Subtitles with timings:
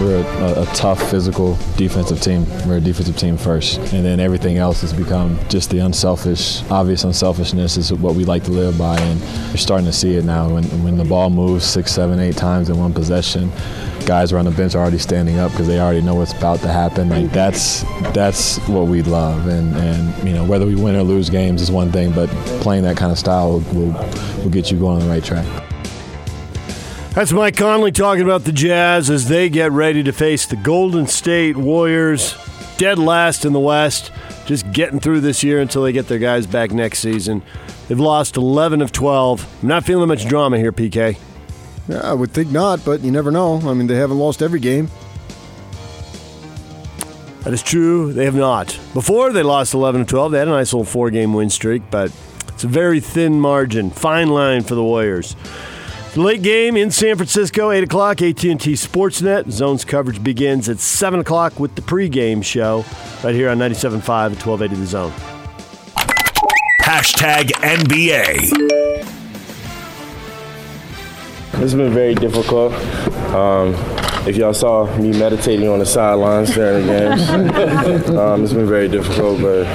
[0.00, 2.46] We're a, a, tough, physical defensive team.
[2.68, 7.02] We're a defensive team first, and then everything else has become just the unselfish, obvious
[7.02, 10.54] unselfishness is what we like to live by, and you're starting to see it now.
[10.54, 13.50] When, when the ball moves six, seven, eight times in one possession,
[14.06, 16.60] guys are on the bench are already standing up because they already know what's about
[16.60, 17.08] to happen.
[17.08, 21.28] Like that's that's what we love, and and you know whether we win or lose
[21.28, 22.28] games is one thing, but
[22.62, 23.92] playing that kind of style will
[24.42, 25.67] will get you going on the right track.
[27.18, 31.08] That's Mike Conley talking about the Jazz as they get ready to face the Golden
[31.08, 32.36] State Warriors,
[32.76, 34.12] dead last in the West,
[34.46, 37.42] just getting through this year until they get their guys back next season.
[37.88, 39.62] They've lost 11 of 12.
[39.62, 41.18] I'm not feeling much drama here, PK.
[41.88, 43.68] Yeah, I would think not, but you never know.
[43.68, 44.88] I mean, they haven't lost every game.
[47.40, 48.12] That is true.
[48.12, 48.78] They have not.
[48.94, 51.82] Before they lost 11 of 12, they had a nice little four game win streak,
[51.90, 52.12] but
[52.46, 53.90] it's a very thin margin.
[53.90, 55.34] Fine line for the Warriors.
[56.18, 59.52] The late game in San Francisco, 8 o'clock, AT&T Sportsnet.
[59.52, 62.84] Zones coverage begins at 7 o'clock with the pregame show
[63.22, 64.00] right here on 97.5
[64.32, 65.12] at 1280 The Zone.
[66.82, 68.50] Hashtag NBA.
[71.62, 72.72] It's been very difficult.
[73.32, 73.76] Um,
[74.26, 78.88] if y'all saw me meditating on the sidelines during the games, um, it's been very
[78.88, 79.66] difficult, but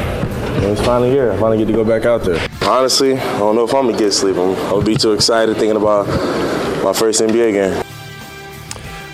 [0.72, 1.32] it's finally here.
[1.32, 2.48] I finally get to go back out there.
[2.62, 4.38] Honestly, I don't know if I'm gonna get sleep.
[4.38, 6.08] I'm, I'll be too excited thinking about
[6.84, 7.84] my first NBA game.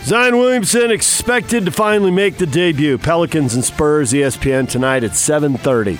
[0.04, 2.98] Zion Williamson expected to finally make the debut.
[2.98, 6.00] Pelicans and Spurs, ESPN tonight at 7:30.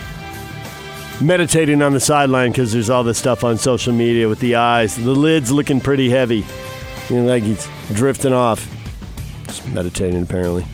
[1.22, 4.96] Meditating on the sideline because there's all this stuff on social media with the eyes.
[4.96, 6.46] The lid's looking pretty heavy.
[7.10, 8.68] You know, like he's drifting off.
[9.46, 10.66] Just meditating apparently.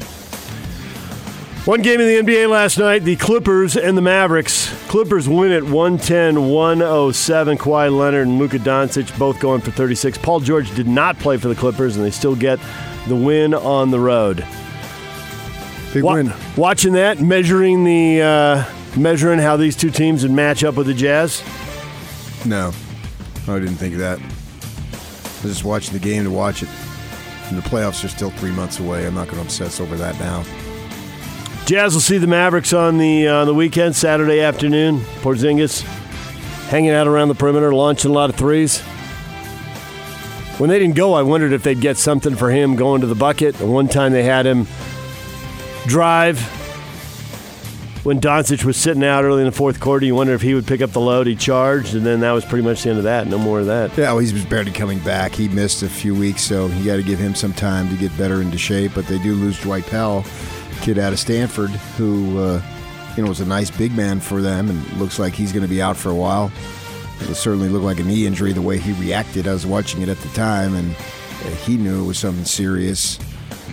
[1.66, 4.72] One game in the NBA last night, the Clippers and the Mavericks.
[4.88, 7.58] Clippers win at 110 107.
[7.58, 10.20] Kawhi Leonard and Luka Doncic both going for 36.
[10.20, 12.60] Paul George did not play for the Clippers, and they still get
[13.08, 14.46] the win on the road.
[15.92, 16.34] Big Wa- win.
[16.56, 18.66] Watching that, measuring the uh,
[18.96, 21.42] measuring how these two teams would match up with the Jazz.
[22.46, 22.74] No,
[23.48, 24.20] I didn't think of that.
[24.20, 26.70] I was just watching the game to watch it.
[27.46, 29.08] And the playoffs are still three months away.
[29.08, 30.44] I'm not going to obsess over that now.
[31.66, 35.00] Jazz will see the Mavericks on the uh, the weekend, Saturday afternoon.
[35.22, 35.82] Porzingis
[36.70, 38.82] hanging out around the perimeter, launching a lot of threes.
[40.60, 43.16] When they didn't go, I wondered if they'd get something for him going to the
[43.16, 43.60] bucket.
[43.60, 44.68] And one time they had him
[45.88, 46.40] drive
[48.04, 50.06] when Doncic was sitting out early in the fourth quarter.
[50.06, 51.26] You wonder if he would pick up the load.
[51.26, 53.26] He charged, and then that was pretty much the end of that.
[53.26, 53.90] No more of that.
[53.98, 55.34] Yeah, well, he was barely coming back.
[55.34, 58.16] He missed a few weeks, so you got to give him some time to get
[58.20, 58.92] better into shape.
[58.94, 60.24] But they do lose Dwight Powell
[60.86, 62.62] kid out of Stanford who, uh,
[63.18, 65.68] you know, was a nice big man for them and looks like he's going to
[65.68, 66.52] be out for a while.
[67.22, 69.48] It certainly looked like a knee injury the way he reacted.
[69.48, 70.92] I was watching it at the time, and
[71.64, 73.18] he knew it was something serious.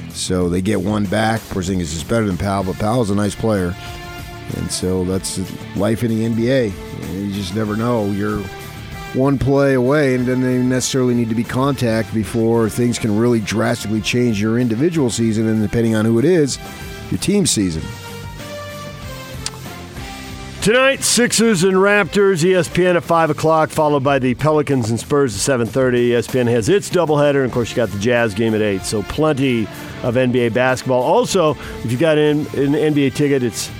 [0.08, 1.42] So they get one back.
[1.42, 3.76] Porzingis is better than Powell, but Powell's a nice player.
[4.56, 5.38] And so that's
[5.76, 6.72] life in the NBA.
[7.12, 8.06] You just never know.
[8.06, 8.40] You're
[9.12, 13.40] one play away, and doesn't even necessarily need to be contact before things can really
[13.40, 15.46] drastically change your individual season.
[15.46, 16.58] And depending on who it is,
[17.12, 17.82] your team season.
[20.62, 25.60] Tonight, Sixers and Raptors, ESPN at 5 o'clock, followed by the Pelicans and Spurs at
[25.60, 26.10] 7.30.
[26.10, 28.82] ESPN has its doubleheader, and of course, you got the Jazz game at 8.
[28.82, 29.62] So plenty
[30.04, 31.02] of NBA basketball.
[31.02, 33.72] Also, if you got an, an NBA ticket, it's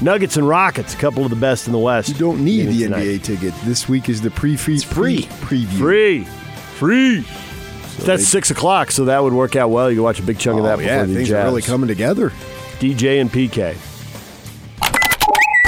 [0.00, 2.08] Nuggets and Rockets, a couple of the best in the West.
[2.08, 3.02] You don't need the tonight.
[3.02, 3.54] NBA ticket.
[3.64, 5.78] This week is the pre free free preview.
[5.78, 6.24] Free.
[6.24, 7.22] Free.
[7.22, 9.90] So That's six o'clock, so that would work out well.
[9.90, 11.44] You can watch a big chunk oh, of that before yeah, the things Jazz.
[11.44, 12.32] are really coming together.
[12.80, 13.76] DJ and PK.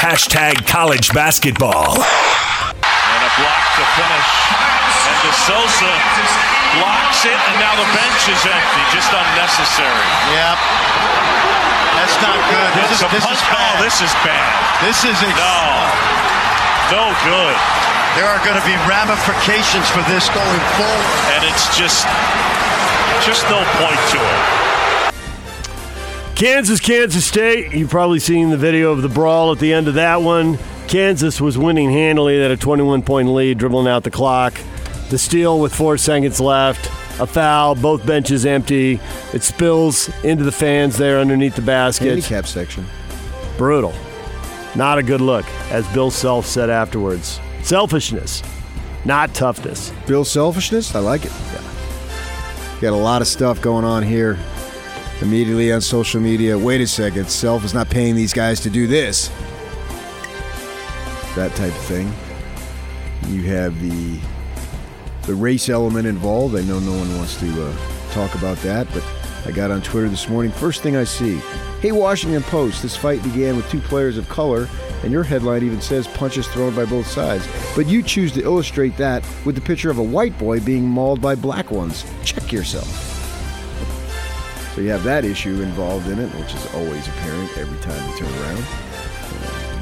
[0.00, 2.00] Hashtag college basketball.
[2.00, 4.30] And a block to finish.
[5.04, 5.92] And De Sousa
[6.80, 8.84] blocks it, and now the bench is empty.
[8.96, 10.08] Just unnecessary.
[10.32, 10.56] Yep.
[12.00, 12.70] That's not good.
[12.80, 13.60] This, this is, this is bad.
[13.60, 14.48] Oh, this is bad.
[14.80, 15.68] This is a no,
[16.96, 17.56] no good.
[18.16, 22.08] There are going to be ramifications for this going forward, and it's just,
[23.20, 24.62] just no point to it.
[26.34, 27.72] Kansas, Kansas State.
[27.72, 30.58] You've probably seen the video of the brawl at the end of that one.
[30.88, 34.54] Kansas was winning handily at a 21 point lead, dribbling out the clock.
[35.10, 36.86] The steal with four seconds left.
[37.20, 38.98] A foul, both benches empty.
[39.32, 42.08] It spills into the fans there underneath the basket.
[42.08, 42.86] Handicap section.
[43.56, 43.94] Brutal.
[44.74, 47.38] Not a good look, as Bill Self said afterwards.
[47.62, 48.42] Selfishness,
[49.04, 49.92] not toughness.
[50.06, 50.94] Bill selfishness?
[50.94, 51.32] I like it.
[51.52, 51.60] Yeah.
[52.80, 54.38] Got a lot of stuff going on here.
[55.22, 56.58] Immediately on social media.
[56.58, 57.30] Wait a second.
[57.30, 59.28] Self is not paying these guys to do this.
[61.36, 62.12] That type of thing.
[63.28, 64.18] You have the
[65.28, 66.56] the race element involved.
[66.56, 67.76] I know no one wants to uh,
[68.10, 69.04] talk about that, but
[69.46, 70.50] I got on Twitter this morning.
[70.50, 71.36] First thing I see,
[71.80, 74.68] hey Washington Post, this fight began with two players of color,
[75.04, 77.46] and your headline even says punches thrown by both sides.
[77.76, 81.20] But you choose to illustrate that with the picture of a white boy being mauled
[81.20, 82.04] by black ones.
[82.24, 83.11] Check yourself.
[84.74, 88.16] So you have that issue involved in it, which is always apparent every time you
[88.16, 88.62] turn around.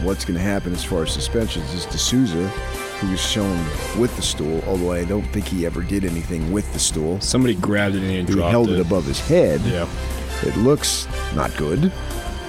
[0.05, 3.57] What's going to happen as far as suspensions is De Sousa, who was shown
[4.01, 7.21] with the stool, although I don't think he ever did anything with the stool.
[7.21, 8.79] Somebody grabbed it and He held it.
[8.79, 9.61] it above his head.
[9.63, 9.87] Yeah.
[10.43, 11.93] It looks not good,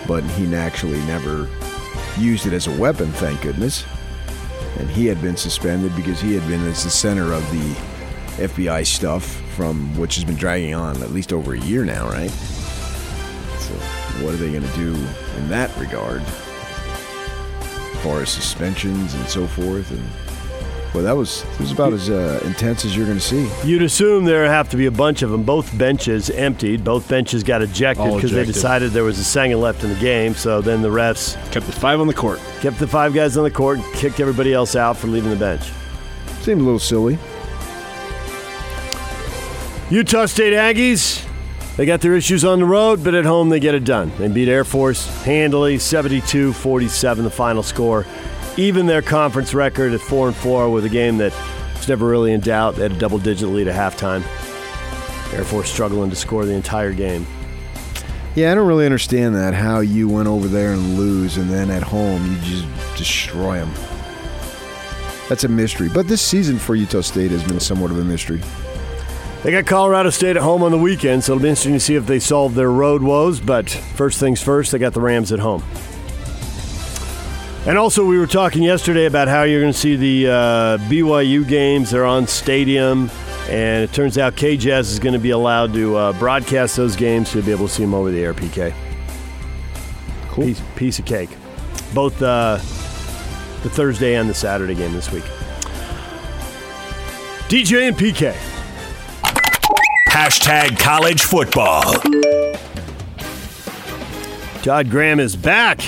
[0.08, 1.48] but he actually never
[2.18, 3.86] used it as a weapon, thank goodness.
[4.80, 7.76] And he had been suspended because he had been as the center of the
[8.48, 12.30] FBI stuff from which has been dragging on at least over a year now, right?
[12.31, 13.74] So
[14.24, 14.94] what are they going to do
[15.38, 16.21] in that regard?
[16.21, 20.03] As far as suspensions and so forth and
[20.94, 23.50] well, that was it was about as uh, intense as you're going to see.
[23.63, 25.44] You'd assume there have to be a bunch of them.
[25.44, 26.83] Both benches emptied.
[26.83, 30.33] Both benches got ejected because they decided there was a second left in the game.
[30.33, 32.42] So then the refs Kept the five on the court.
[32.59, 35.38] kept the five guys on the court and kicked everybody else out for leaving the
[35.38, 35.71] bench.
[36.42, 37.18] Seemed a little silly.
[39.92, 41.22] Utah State Aggies,
[41.76, 44.10] they got their issues on the road, but at home they get it done.
[44.18, 48.06] They beat Air Force handily, 72 47, the final score.
[48.56, 51.34] Even their conference record at 4 and 4 with a game that
[51.76, 52.76] was never really in doubt.
[52.76, 54.22] They had a double digit lead at halftime.
[55.34, 57.28] Air Force struggling to score the entire game.
[58.34, 59.54] Yeah, I don't really understand that.
[59.54, 62.66] How you went over there and lose, and then at home you just
[62.96, 63.74] destroy them.
[65.28, 65.90] That's a mystery.
[65.94, 68.42] But this season for Utah State has been somewhat of a mystery.
[69.44, 71.96] They got Colorado State at home on the weekend, so it'll be interesting to see
[71.96, 73.40] if they solve their road woes.
[73.40, 75.64] But first things first, they got the Rams at home.
[77.66, 81.48] And also, we were talking yesterday about how you're going to see the uh, BYU
[81.48, 81.90] games.
[81.90, 83.10] They're on Stadium,
[83.50, 87.30] and it turns out KJZZ is going to be allowed to uh, broadcast those games,
[87.30, 88.36] so you'll be able to see them over the air.
[88.36, 88.74] PK,
[90.30, 90.46] Cool.
[90.46, 91.30] piece, piece of cake.
[91.96, 92.58] Both uh,
[93.64, 95.24] the Thursday and the Saturday game this week.
[97.48, 98.36] DJ and PK.
[100.12, 101.84] Hashtag college football.
[104.62, 105.80] Todd Graham is back.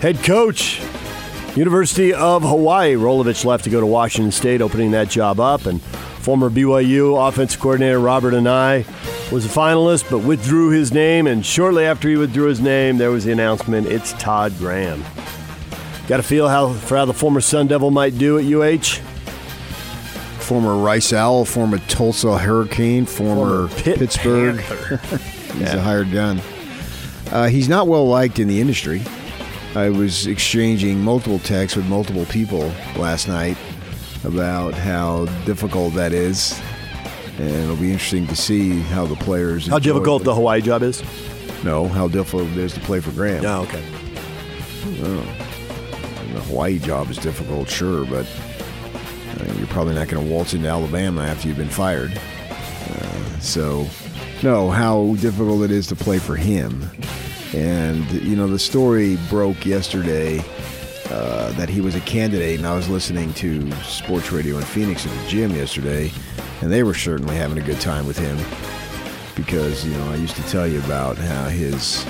[0.00, 0.82] Head coach,
[1.56, 2.94] University of Hawaii.
[2.94, 5.64] Rolovich left to go to Washington State, opening that job up.
[5.64, 8.84] And former BYU offensive coordinator Robert Anae
[9.32, 11.26] was a finalist, but withdrew his name.
[11.26, 15.02] And shortly after he withdrew his name, there was the announcement it's Todd Graham.
[16.06, 19.07] Got a feel how for how the former Sun Devil might do at UH?
[20.48, 24.58] Former Rice Owl, former Tulsa Hurricane, former, Former Pitt Pittsburgh.
[25.52, 26.40] He's a hired gun.
[27.30, 29.02] Uh, he's not well liked in the industry.
[29.74, 33.58] I was exchanging multiple texts with multiple people last night
[34.24, 36.58] about how difficult that is.
[37.36, 39.66] And it'll be interesting to see how the players.
[39.66, 40.24] How difficult it.
[40.24, 41.02] the Hawaii job is?
[41.62, 43.44] No, how difficult it is to play for Graham.
[43.44, 43.84] Oh, okay.
[46.32, 48.26] The Hawaii job is difficult, sure, but
[49.40, 52.12] uh, you're probably not going to waltz into Alabama after you've been fired.
[52.50, 53.86] Uh, so,
[54.42, 56.88] no, how difficult it is to play for him.
[57.54, 60.42] And, you know, the story broke yesterday
[61.10, 65.06] uh, that he was a candidate, and I was listening to sports radio in Phoenix
[65.06, 66.10] at the gym yesterday,
[66.60, 68.36] and they were certainly having a good time with him
[69.34, 72.04] because, you know, I used to tell you about how his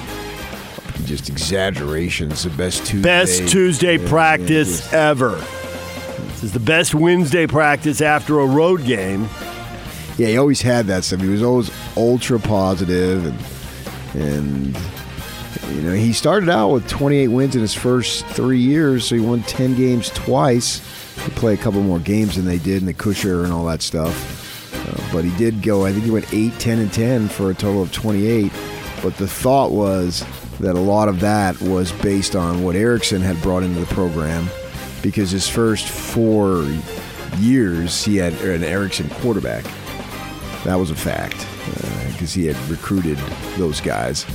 [1.05, 3.03] just exaggerations, the best Tuesday.
[3.03, 5.41] Best Tuesday Yeah, practice just- ever.
[6.39, 9.29] This is the best Wednesday practice after a road game.
[10.19, 11.21] Yeah, he always had that stuff.
[11.21, 13.27] He was always ultra positive,
[14.15, 19.05] and and you know he started out with 28 wins in his first three years,
[19.05, 20.81] so he won 10 games twice.
[21.25, 23.83] He played a couple more games than they did in the Kusher and all that
[23.83, 24.15] stuff.
[24.73, 25.87] Uh, but he did go.
[25.87, 28.53] I think he went 8, 10, and 10 for a total of 28.
[29.03, 30.25] But the thought was
[30.61, 34.49] that a lot of that was based on what Erickson had brought into the program,
[35.03, 36.67] because his first four
[37.39, 39.65] years he had an Erickson quarterback.
[40.65, 43.17] That was a fact uh, because he had recruited
[43.57, 44.27] those guys.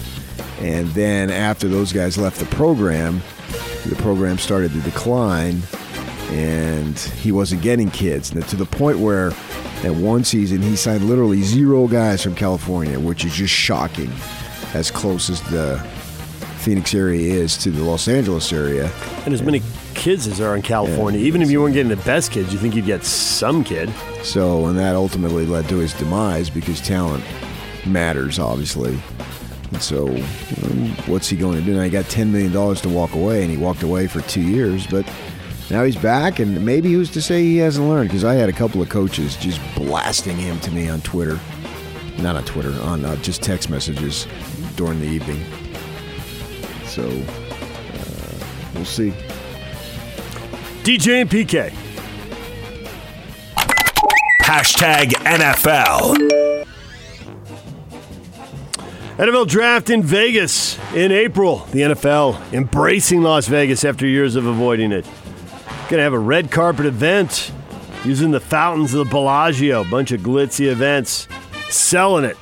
[0.60, 3.22] And then after those guys left the program,
[3.86, 5.62] the program started to decline
[6.29, 8.32] and he wasn't getting kids.
[8.32, 9.32] And to the point where
[9.84, 14.12] at one season he signed literally zero guys from California, which is just shocking
[14.74, 15.77] as close as the
[16.60, 18.89] Phoenix area is to the Los Angeles area.
[19.25, 19.62] And as many
[20.03, 22.75] kids as are in California, even if you weren't getting the best kids, you think
[22.75, 23.89] you'd get some kid.
[24.22, 27.24] So, and that ultimately led to his demise because talent
[27.86, 29.00] matters, obviously.
[29.72, 31.74] And so, um, what's he going to do?
[31.74, 34.86] Now, he got $10 million to walk away, and he walked away for two years,
[34.88, 35.10] but
[35.69, 38.10] now he's back, and maybe who's to say he hasn't learned?
[38.10, 41.39] Because I had a couple of coaches just blasting him to me on Twitter.
[42.17, 44.27] Not on Twitter, on uh, just text messages
[44.75, 45.45] during the evening.
[46.88, 48.45] So, uh,
[48.75, 49.13] we'll see.
[50.84, 51.74] DJ and PK.
[54.42, 56.66] Hashtag NFL.
[59.16, 61.60] NFL draft in Vegas in April.
[61.72, 65.06] The NFL embracing Las Vegas after years of avoiding it.
[65.84, 67.54] Going to have a red carpet event
[68.04, 69.86] using the fountains of the Bellagio.
[69.90, 71.30] Bunch of glitzy events.
[71.70, 72.36] Selling it.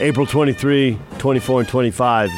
[0.00, 2.30] April 23, 24, and 25.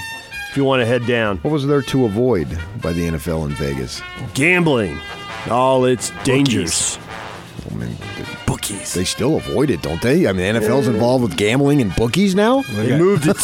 [0.58, 1.36] If you want to head down.
[1.42, 2.48] What was there to avoid
[2.82, 4.02] by the NFL in Vegas?
[4.34, 4.98] Gambling.
[5.48, 6.98] All its dangers.
[7.70, 7.96] I mean,
[8.44, 8.92] Bookies.
[8.92, 10.26] they still avoid it, don't they?
[10.26, 12.62] I mean, the NFL's involved with gambling and bookies now.
[12.62, 13.36] They moved it.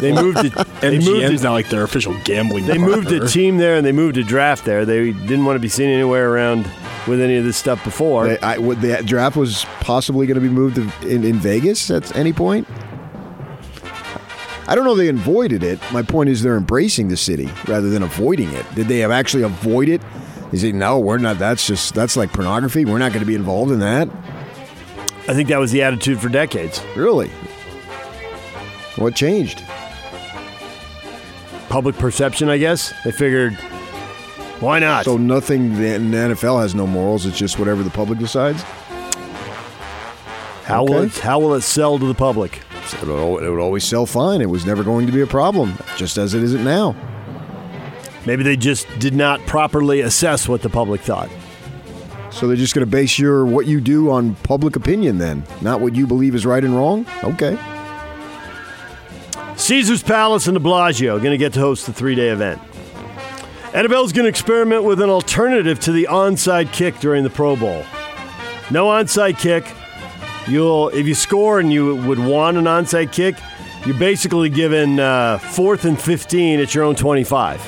[0.00, 0.54] They moved it.
[0.80, 1.44] They moved MGM's it.
[1.44, 2.64] now like their official gambling.
[2.64, 4.86] They moved a team there and they moved a draft there.
[4.86, 6.62] They didn't want to be seen anywhere around
[7.06, 8.28] with any of this stuff before.
[8.28, 12.16] They, I, what, the draft was possibly going to be moved in, in Vegas at
[12.16, 12.66] any point.
[14.72, 14.94] I don't know.
[14.94, 15.78] They avoided it.
[15.92, 18.64] My point is they're embracing the city rather than avoiding it.
[18.74, 20.00] Did they have actually avoid it?
[20.50, 20.74] Is it?
[20.74, 21.38] No, we're not.
[21.38, 22.86] That's just that's like pornography.
[22.86, 24.08] We're not going to be involved in that.
[25.28, 26.82] I think that was the attitude for decades.
[26.96, 27.28] Really?
[28.96, 29.62] What changed?
[31.68, 32.94] Public perception, I guess.
[33.04, 33.52] They figured,
[34.60, 35.04] why not?
[35.04, 35.76] So nothing.
[35.82, 37.26] in The NFL has no morals.
[37.26, 38.62] It's just whatever the public decides.
[40.64, 42.62] how will it, how will it sell to the public?
[42.84, 44.40] It would, it would always sell fine.
[44.40, 46.94] It was never going to be a problem, just as it isn't now.
[48.26, 51.30] Maybe they just did not properly assess what the public thought.
[52.30, 55.80] So they're just going to base your what you do on public opinion, then, not
[55.80, 57.06] what you believe is right and wrong.
[57.24, 57.58] Okay.
[59.56, 62.60] Caesar's Palace and the Bellagio going to get to host the three day event.
[63.74, 67.84] Annabelle's going to experiment with an alternative to the onside kick during the Pro Bowl.
[68.70, 69.64] No onside kick.
[70.48, 73.36] You'll if you score and you would want an onside kick,
[73.86, 77.60] you're basically given uh, fourth and 15 at your own 25.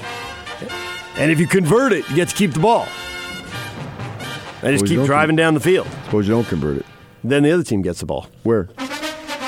[1.16, 2.86] And if you convert it, you get to keep the ball.
[4.62, 5.86] And just you keep don't driving down the field.
[6.04, 6.86] Suppose you don't convert it.
[7.22, 8.26] Then the other team gets the ball.
[8.42, 8.68] Where?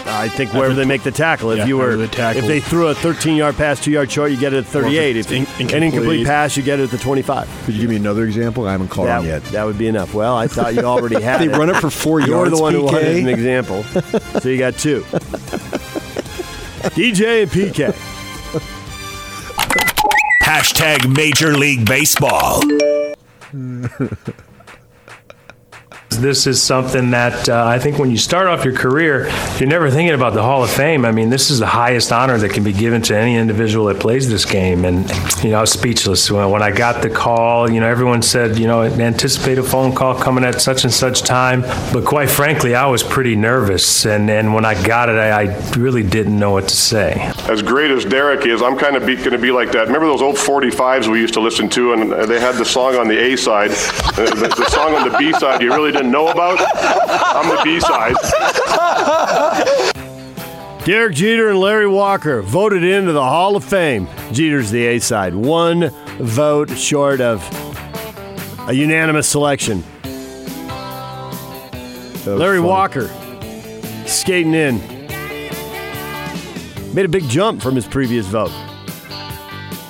[0.09, 1.51] I think wherever they make the tackle.
[1.51, 4.37] If Yeah, you were, the tackle- if they threw a 13-yard pass, two-yard short, you
[4.39, 5.17] get it at 38.
[5.17, 6.27] If it's in- an incomplete incomplete.
[6.27, 7.49] pass, you get it at the 25.
[7.67, 8.67] Could you give me another example?
[8.69, 9.43] I haven't caught That, yet.
[9.47, 10.15] that would be enough.
[10.15, 11.57] Well, I thought you already had They it.
[11.57, 12.29] run it for four yards.
[12.31, 12.57] You're yards.
[12.57, 12.93] the one who PK.
[12.93, 13.83] wanted an example.
[14.41, 15.01] so you got two.
[16.95, 17.93] DJ and PK.
[20.43, 22.63] Hashtag Major League Baseball.
[26.09, 29.91] This is something that uh, I think when you start off your career, you're never
[29.91, 31.05] thinking about the Hall of Fame.
[31.05, 34.01] I mean, this is the highest honor that can be given to any individual that
[34.01, 34.85] plays this game.
[34.85, 35.11] And,
[35.43, 36.31] you know, I was speechless.
[36.31, 40.19] When, I got the call, you know, everyone said, you know, anticipate a phone call
[40.19, 41.61] coming at such and such time.
[41.93, 44.07] But quite frankly, I was pretty nervous.
[44.07, 47.31] And, and when I got it, I, I really didn't know what to say.
[47.49, 49.89] as great as Derek is, I'm kind of going to be like that.
[49.89, 53.07] Remember those old 45s we used to listen to, and they had the song on
[53.07, 53.71] the A side,
[54.17, 56.59] the, the song on the B side you really didn't know about.
[56.61, 58.15] I'm the B side.
[60.85, 64.09] Derek Jeter and Larry Walker voted into the Hall of Fame.
[64.33, 65.35] Jeter's the A side.
[65.35, 67.43] One vote short of
[68.69, 69.83] a unanimous selection.
[72.25, 73.09] Larry Walker
[74.07, 74.79] skating in.
[76.95, 78.53] Made a big jump from his previous vote.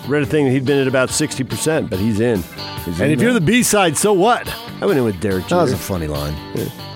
[0.09, 2.43] Read a thing that he'd been at about 60%, but he's in.
[2.87, 4.47] and in if you're the B side, so what?
[4.81, 6.35] I went in with Derek That was a funny line.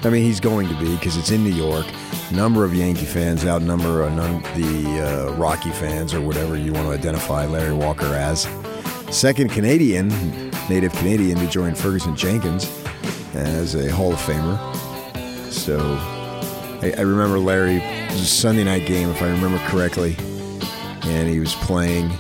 [0.05, 1.87] I mean, he's going to be because it's in New York.
[2.31, 6.93] Number of Yankee fans outnumber num- the uh, Rocky fans or whatever you want to
[6.93, 8.47] identify Larry Walker as.
[9.11, 10.09] Second Canadian,
[10.69, 12.71] native Canadian, to join Ferguson Jenkins
[13.35, 14.59] as a Hall of Famer.
[15.51, 15.79] So
[16.83, 17.77] I, I remember Larry.
[17.77, 20.17] It was a Sunday night game, if I remember correctly,
[21.05, 22.11] and he was playing.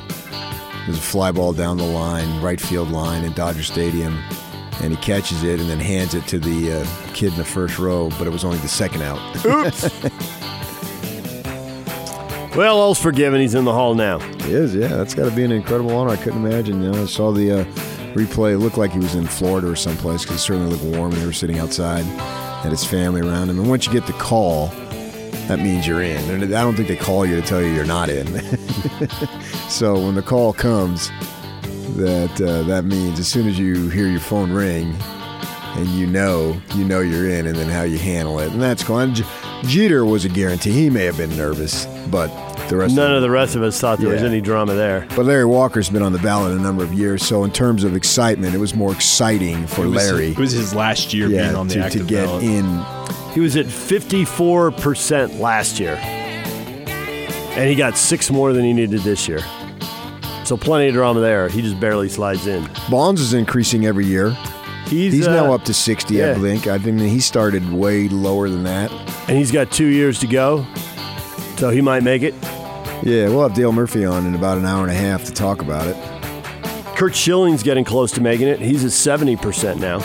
[0.87, 4.19] There's a fly ball down the line, right field line in Dodger Stadium,
[4.82, 7.78] and he catches it and then hands it to the uh, kid in the first
[7.78, 9.18] row, but it was only the second out.
[9.44, 9.90] Oops.
[12.56, 13.40] well, all's forgiven.
[13.40, 14.18] He's in the Hall now.
[14.18, 14.88] He is, yeah.
[14.88, 16.10] That's got to be an incredible honor.
[16.10, 16.82] I couldn't imagine.
[16.82, 17.64] You know, I saw the uh,
[18.14, 18.54] replay.
[18.54, 21.12] It looked like he was in Florida or someplace because it certainly looked warm.
[21.12, 22.04] and They were sitting outside,
[22.62, 23.58] had his family around him.
[23.58, 24.68] And once you get the call,
[25.49, 26.22] that means you're in.
[26.30, 28.26] And I don't think they call you to tell you you're not in.
[29.70, 31.10] So when the call comes,
[31.97, 34.94] that uh, that means as soon as you hear your phone ring,
[35.76, 38.82] and you know you know you're in, and then how you handle it, and that's
[38.82, 38.99] cool.
[38.99, 39.25] And J-
[39.62, 40.70] Jeter was a guarantee.
[40.73, 42.28] He may have been nervous, but
[42.68, 45.06] the rest None of of the rest of us thought there was any drama there.
[45.16, 47.97] But Larry Walker's been on the ballot a number of years, so in terms of
[47.97, 50.28] excitement, it was more exciting for It was- Larry.
[50.32, 52.44] It was his last year yeah, being on the to, to get ballot.
[52.44, 52.85] in.
[53.35, 55.97] He was at 54% last year.
[57.56, 59.40] And he got six more than he needed this year.
[60.50, 61.49] So plenty of drama there.
[61.49, 62.69] He just barely slides in.
[62.90, 64.30] Bonds is increasing every year.
[64.88, 66.33] He's, He's uh, now up to 60, yeah.
[66.33, 66.66] I think.
[66.66, 68.90] I think he started way lower than that.
[69.28, 70.66] And he's got two years to go.
[71.59, 72.35] So he might make it.
[73.04, 75.62] Yeah, we'll have Dale Murphy on in about an hour and a half to talk
[75.62, 75.95] about it.
[76.97, 78.59] Curt Schilling's getting close to making it.
[78.59, 80.00] He's at 70% now.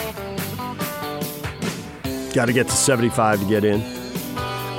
[2.35, 3.81] Got to get to 75 to get in.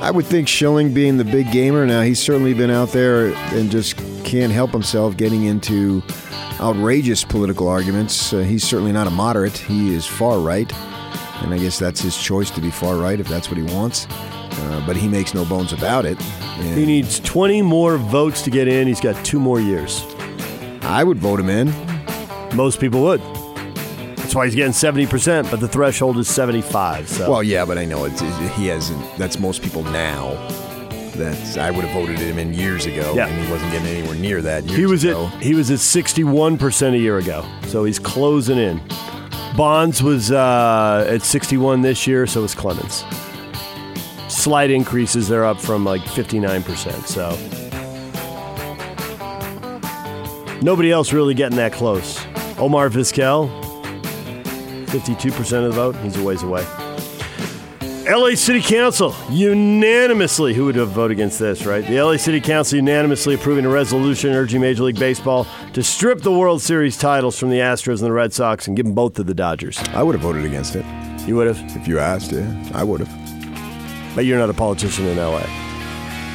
[0.00, 3.68] I would think Schilling being the big gamer now, he's certainly been out there and
[3.68, 3.96] just
[4.26, 6.02] can't help himself getting into
[6.60, 8.32] outrageous political arguments.
[8.32, 9.56] Uh, he's certainly not a moderate.
[9.56, 10.70] He is far right.
[11.42, 14.08] And I guess that's his choice to be far right if that's what he wants.
[14.10, 16.20] Uh, but he makes no bones about it.
[16.58, 18.88] And He needs 20 more votes to get in.
[18.88, 20.04] He's got two more years.
[20.82, 21.72] I would vote him in.
[22.56, 23.20] Most people would.
[24.16, 27.08] That's why he's getting 70%, but the threshold is 75.
[27.08, 29.16] So Well, yeah, but I know it's, it, he hasn't.
[29.18, 30.32] That's most people now.
[31.16, 33.26] That's I would have voted him in years ago, Yeah.
[33.28, 34.64] and he wasn't getting anywhere near that.
[34.64, 35.26] He was ago.
[35.34, 37.44] at he was at 61% a year ago.
[37.68, 38.80] So he's closing in.
[39.56, 43.04] Bonds was uh, at 61 this year, so was Clemens.
[44.28, 45.28] Slight increases.
[45.28, 47.06] They're up from like 59%.
[47.06, 47.30] So
[50.62, 52.18] nobody else really getting that close.
[52.58, 53.48] Omar Vizquel,
[54.86, 55.96] 52% of the vote.
[55.96, 56.64] He's a ways away.
[58.08, 61.84] LA City Council unanimously, who would have voted against this, right?
[61.84, 66.30] The LA City Council unanimously approving a resolution urging Major League Baseball to strip the
[66.32, 69.24] World Series titles from the Astros and the Red Sox and give them both to
[69.24, 69.78] the Dodgers.
[69.88, 70.84] I would have voted against it
[71.26, 72.30] You would have, if you asked.
[72.32, 74.14] Yeah, I would have.
[74.14, 75.44] but you're not a politician in LA.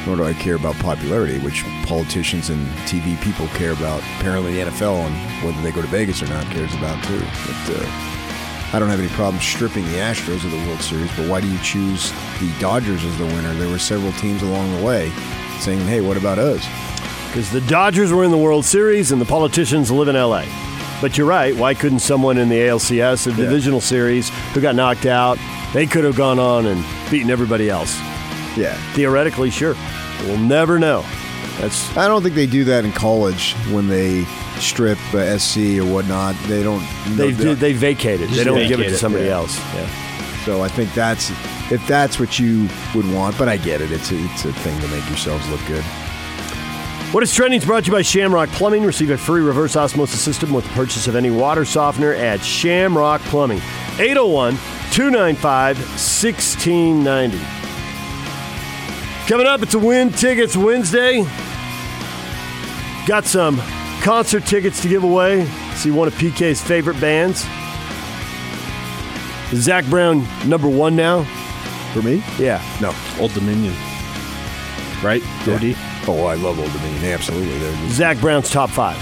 [0.06, 4.00] Nor do I care about popularity, which politicians and TV people care about.
[4.18, 7.18] Apparently, the NFL and whether they go to Vegas or not cares about too.
[7.20, 8.21] But uh,
[8.72, 11.14] I don't have any problem stripping the Astros of the World Series.
[11.16, 13.52] But why do you choose the Dodgers as the winner?
[13.54, 15.12] There were several teams along the way
[15.60, 16.66] saying, "Hey, what about us?"
[17.28, 20.44] Because the Dodgers were in the World Series and the politicians live in LA.
[21.02, 21.54] But you're right.
[21.56, 25.36] Why couldn't someone in the ALCS, a divisional series, who got knocked out,
[25.74, 27.98] they could have gone on and beaten everybody else?
[28.56, 29.74] Yeah, Theoretically, sure.
[30.24, 31.04] We'll never know.
[31.60, 34.24] That's I don't think they do that in college when they
[34.58, 36.34] strip uh, SC or whatnot.
[36.46, 36.86] They don't.
[37.16, 38.30] they no, do, they vacate it.
[38.30, 39.36] They don't give it to somebody yeah.
[39.36, 39.58] else.
[39.74, 40.44] Yeah.
[40.44, 41.30] So I think that's
[41.70, 43.38] if that's what you would want.
[43.38, 43.92] But I get it.
[43.92, 45.84] It's a, it's a thing to make yourselves look good.
[47.12, 48.84] What is trending is brought to you by Shamrock Plumbing.
[48.84, 53.20] Receive a free reverse osmosis system with the purchase of any water softener at Shamrock
[53.22, 53.60] Plumbing.
[53.98, 54.54] 801
[54.92, 57.61] 295 1690.
[59.28, 61.22] Coming up, it's a Win Tickets Wednesday.
[63.06, 63.56] Got some
[64.02, 65.46] concert tickets to give away.
[65.76, 67.46] See one of PK's favorite bands.
[69.52, 71.24] Is Zac Brown number one now?
[71.92, 72.60] For me, Yeah.
[72.80, 72.92] no.
[73.20, 73.74] Old Dominion.
[75.02, 75.22] Right?
[75.46, 75.76] OD?
[76.08, 77.04] Oh, I love Old Dominion.
[77.12, 77.58] Absolutely.
[77.58, 78.96] They're Zac Brown's top five.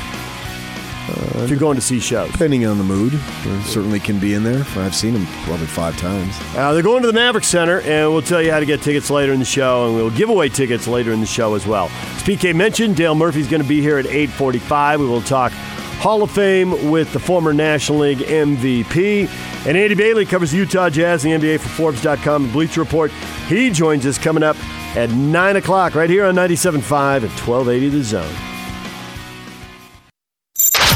[1.08, 2.30] If you're going to see shows.
[2.32, 4.64] depending on the mood, it certainly can be in there.
[4.76, 6.36] I've seen them probably five times.
[6.54, 9.10] Uh, they're going to the Maverik Center, and we'll tell you how to get tickets
[9.10, 11.86] later in the show, and we'll give away tickets later in the show as well.
[11.86, 15.00] As PK mentioned, Dale Murphy's going to be here at 8:45.
[15.00, 19.28] We will talk Hall of Fame with the former National League MVP,
[19.66, 23.10] and Andy Bailey covers the Utah Jazz, and the NBA for Forbes.com and Bleacher Report.
[23.48, 24.56] He joins us coming up
[24.96, 26.82] at nine o'clock right here on 97.5
[27.16, 28.49] at 1280 The Zone.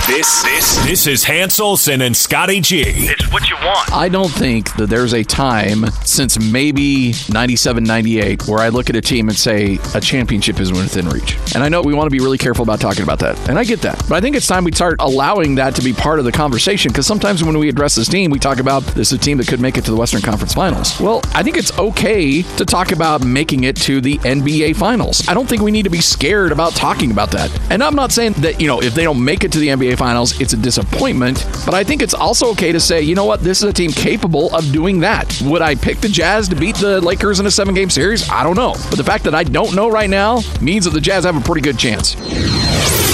[0.06, 2.82] This this this is Hans Olsen and Scotty G.
[2.86, 3.90] It's what you want.
[3.90, 8.96] I don't think that there's a time since maybe 97, 98 where I look at
[8.96, 11.38] a team and say a championship is within reach.
[11.54, 13.48] And I know we want to be really careful about talking about that.
[13.48, 13.96] And I get that.
[14.06, 16.92] But I think it's time we start allowing that to be part of the conversation
[16.92, 19.48] because sometimes when we address this team, we talk about this is a team that
[19.48, 21.00] could make it to the Western Conference Finals.
[21.00, 25.26] Well, I think it's okay to talk about making it to the NBA Finals.
[25.28, 27.50] I don't think we need to be scared about talking about that.
[27.70, 29.93] And I'm not saying that, you know, if they don't make it to the NBA
[29.96, 31.46] Finals, it's a disappointment.
[31.64, 33.90] But I think it's also okay to say, you know what, this is a team
[33.90, 35.40] capable of doing that.
[35.44, 38.28] Would I pick the Jazz to beat the Lakers in a seven game series?
[38.28, 38.72] I don't know.
[38.90, 41.40] But the fact that I don't know right now means that the Jazz have a
[41.40, 42.14] pretty good chance.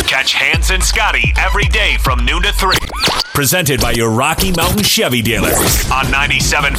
[0.08, 2.76] Catch Hans and Scotty every day from noon to 3.
[3.32, 5.56] Presented by your Rocky Mountain Chevy dealers
[5.90, 6.76] on 97.5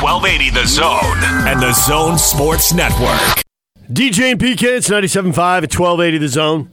[0.00, 3.42] 1280 The Zone and The Zone Sports Network.
[3.90, 6.70] DJ and PK, it's 97.5 at 1280 The Zone.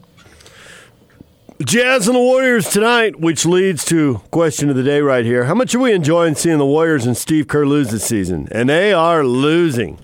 [1.66, 5.44] Jazz and the Warriors tonight, which leads to question of the day right here.
[5.46, 8.48] How much are we enjoying seeing the Warriors and Steve Kerr lose this season?
[8.52, 10.00] And they are losing.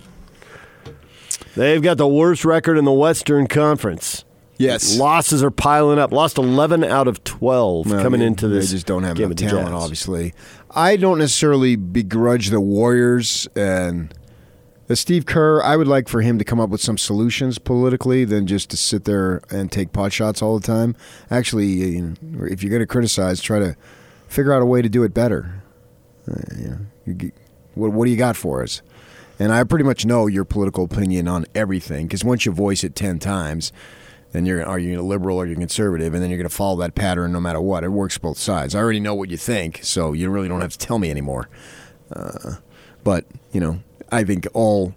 [1.56, 4.24] They've got the worst record in the Western Conference.
[4.58, 4.98] Yes.
[4.98, 6.12] Losses are piling up.
[6.12, 8.68] Lost 11 out of 12 Well, coming they- into this.
[8.70, 10.34] They just don't have enough the talent, obviously.
[10.72, 14.14] I don't necessarily begrudge the Warriors and
[14.96, 15.62] Steve Kerr.
[15.62, 18.78] I would like for him to come up with some solutions politically than just to
[18.78, 20.96] sit there and take pot shots all the time.
[21.30, 23.76] Actually, you know, if you're going to criticize, try to
[24.28, 25.62] figure out a way to do it better.
[26.30, 27.32] Uh, you know, you
[27.76, 28.82] what, what do you got for us?
[29.40, 32.96] And I pretty much know your political opinion on everything because once you voice it
[32.96, 33.72] 10 times,
[34.32, 36.76] then you're are you a liberal or you're conservative, and then you're going to follow
[36.78, 37.84] that pattern no matter what.
[37.84, 38.76] It works both sides.
[38.76, 41.50] I already know what you think, so you really don't have to tell me anymore.
[42.12, 42.56] Uh,
[43.04, 43.80] but you know,
[44.12, 44.96] I think all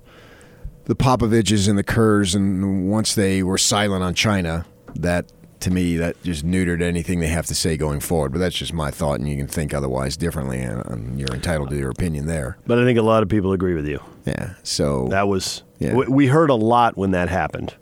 [0.85, 5.27] the Popoviches and the Kerrs, and once they were silent on China, that
[5.61, 8.33] to me that just neutered anything they have to say going forward.
[8.33, 11.71] But that's just my thought, and you can think otherwise differently, and, and you're entitled
[11.71, 12.57] to your opinion there.
[12.67, 14.01] But I think a lot of people agree with you.
[14.25, 14.55] Yeah.
[14.63, 15.95] So That was Yeah.
[15.95, 17.75] we, we heard a lot when that happened.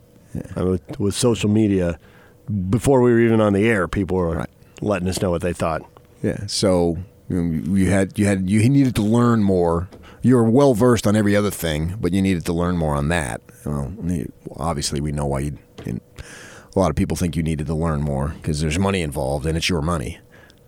[0.56, 1.98] I mean, with, with social media,
[2.68, 4.46] before we were even on the air, people were
[4.80, 5.82] letting us know what they thought.
[6.22, 6.46] Yeah.
[6.46, 9.88] So you, know, you had you had you needed to learn more.
[10.28, 13.08] You were well versed on every other thing, but you needed to learn more on
[13.08, 13.40] that.
[13.64, 13.94] Well,
[14.56, 15.58] obviously, we know why you.
[15.86, 19.56] A lot of people think you needed to learn more because there's money involved, and
[19.56, 20.18] it's your money.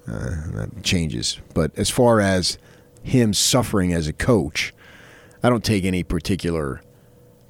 [0.08, 1.38] Uh, that changes.
[1.52, 2.56] But as far as
[3.02, 4.72] him suffering as a coach,
[5.42, 6.80] I don't take any particular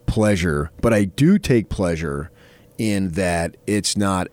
[0.07, 2.33] pleasure, but I do take pleasure
[2.77, 4.27] in that it's not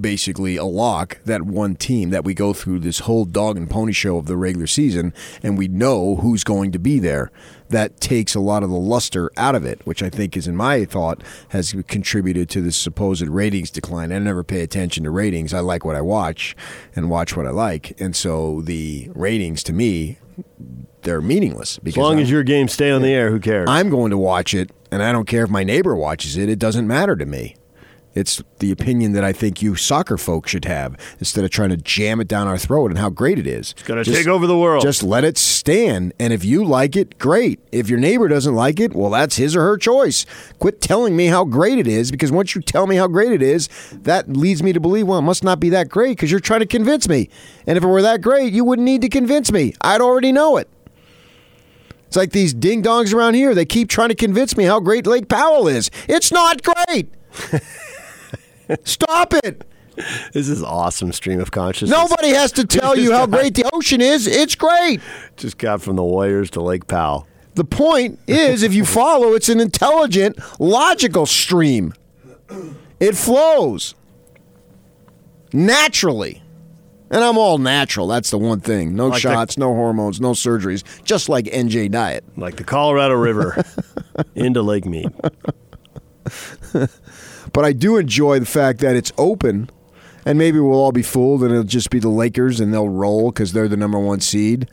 [0.00, 3.92] basically a lock that one team that we go through this whole dog and pony
[3.92, 7.30] show of the regular season and we know who's going to be there
[7.70, 10.54] that takes a lot of the luster out of it which i think is in
[10.54, 15.54] my thought has contributed to this supposed ratings decline i never pay attention to ratings
[15.54, 16.54] i like what i watch
[16.94, 20.18] and watch what i like and so the ratings to me
[21.02, 23.68] they're meaningless As long I'm- as your games stay on the air, who cares?
[23.70, 26.48] I'm going to watch it, and I don't care if my neighbor watches it.
[26.48, 27.54] It doesn't matter to me.
[28.16, 31.76] It's the opinion that I think you soccer folks should have instead of trying to
[31.76, 33.72] jam it down our throat and how great it is.
[33.72, 34.82] It's gonna take over the world.
[34.82, 36.14] Just let it stand.
[36.18, 37.60] And if you like it, great.
[37.72, 40.24] If your neighbor doesn't like it, well, that's his or her choice.
[40.58, 43.42] Quit telling me how great it is because once you tell me how great it
[43.42, 46.40] is, that leads me to believe, well, it must not be that great because you're
[46.40, 47.28] trying to convince me.
[47.66, 49.74] And if it were that great, you wouldn't need to convince me.
[49.82, 50.70] I'd already know it.
[52.06, 53.54] It's like these ding dongs around here.
[53.54, 55.90] They keep trying to convince me how great Lake Powell is.
[56.08, 57.10] It's not great.
[58.84, 59.64] Stop it.
[60.32, 61.90] This is awesome stream of consciousness.
[61.98, 64.26] Nobody has to tell you how great the ocean is.
[64.26, 65.00] It's great.
[65.36, 67.26] Just got from the Warriors to Lake Powell.
[67.54, 71.94] The point is, if you follow, it's an intelligent, logical stream.
[73.00, 73.94] It flows
[75.52, 76.42] naturally.
[77.08, 78.08] And I'm all natural.
[78.08, 78.96] That's the one thing.
[78.96, 82.24] No Like the- shots, no hormones, no surgeries, just like NJ Diet.
[82.36, 83.64] Like the Colorado River
[84.34, 85.10] into Lake Mead.
[87.52, 89.70] But I do enjoy the fact that it's open,
[90.24, 93.30] and maybe we'll all be fooled, and it'll just be the Lakers, and they'll roll
[93.30, 94.68] because they're the number one seed.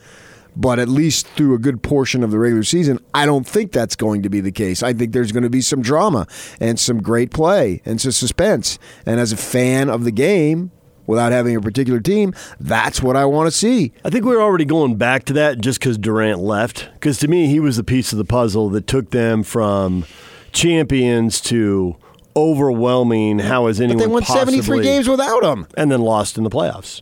[0.56, 3.96] But at least through a good portion of the regular season, I don't think that's
[3.96, 4.84] going to be the case.
[4.84, 6.28] I think there's going to be some drama
[6.60, 8.78] and some great play and some suspense.
[9.06, 10.72] And as a fan of the game,
[11.08, 13.94] without having a particular team, that's what I want to see.
[14.06, 16.90] I think we're already going back to that just because Durant left.
[16.94, 20.06] Because to me, he was the piece of the puzzle that took them from
[20.52, 21.96] champions to
[22.36, 23.40] overwhelming.
[23.40, 23.98] How is anyone?
[23.98, 25.68] But they won 73 games without him.
[25.76, 27.02] and then lost in the playoffs.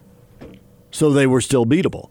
[0.91, 2.10] So they were still beatable.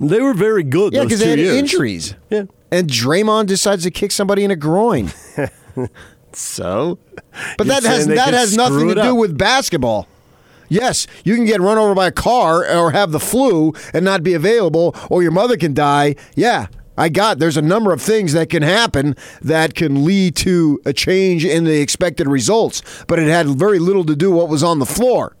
[0.00, 0.92] They were very good.
[0.92, 1.54] Yeah, because they had years.
[1.56, 2.14] injuries.
[2.30, 2.44] Yeah.
[2.70, 5.10] And Draymond decides to kick somebody in a groin.
[6.32, 6.98] So,
[7.56, 10.06] But that has that has nothing to do with basketball.
[10.68, 14.22] Yes, you can get run over by a car or have the flu and not
[14.22, 16.14] be available, or your mother can die.
[16.34, 17.38] Yeah, I got.
[17.38, 21.64] There's a number of things that can happen that can lead to a change in
[21.64, 25.36] the expected results, but it had very little to do what was on the floor.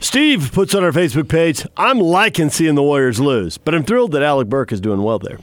[0.00, 4.12] Steve puts on our Facebook page, I'm liking seeing the Warriors lose, but I'm thrilled
[4.12, 5.38] that Alec Burke is doing well there.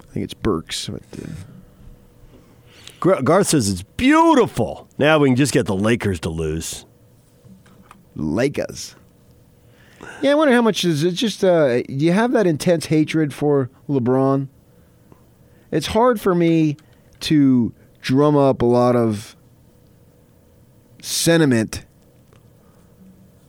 [0.00, 0.88] I think it's Burks.
[0.88, 1.02] But,
[3.10, 4.88] uh, Garth says it's beautiful.
[4.98, 6.86] Now we can just get the Lakers to lose.
[8.14, 8.94] Lakers.
[10.22, 13.32] Yeah, I wonder how much is it just uh do you have that intense hatred
[13.34, 14.48] for LeBron?
[15.70, 16.76] It's hard for me
[17.20, 19.36] to drum up a lot of
[21.02, 21.84] sentiment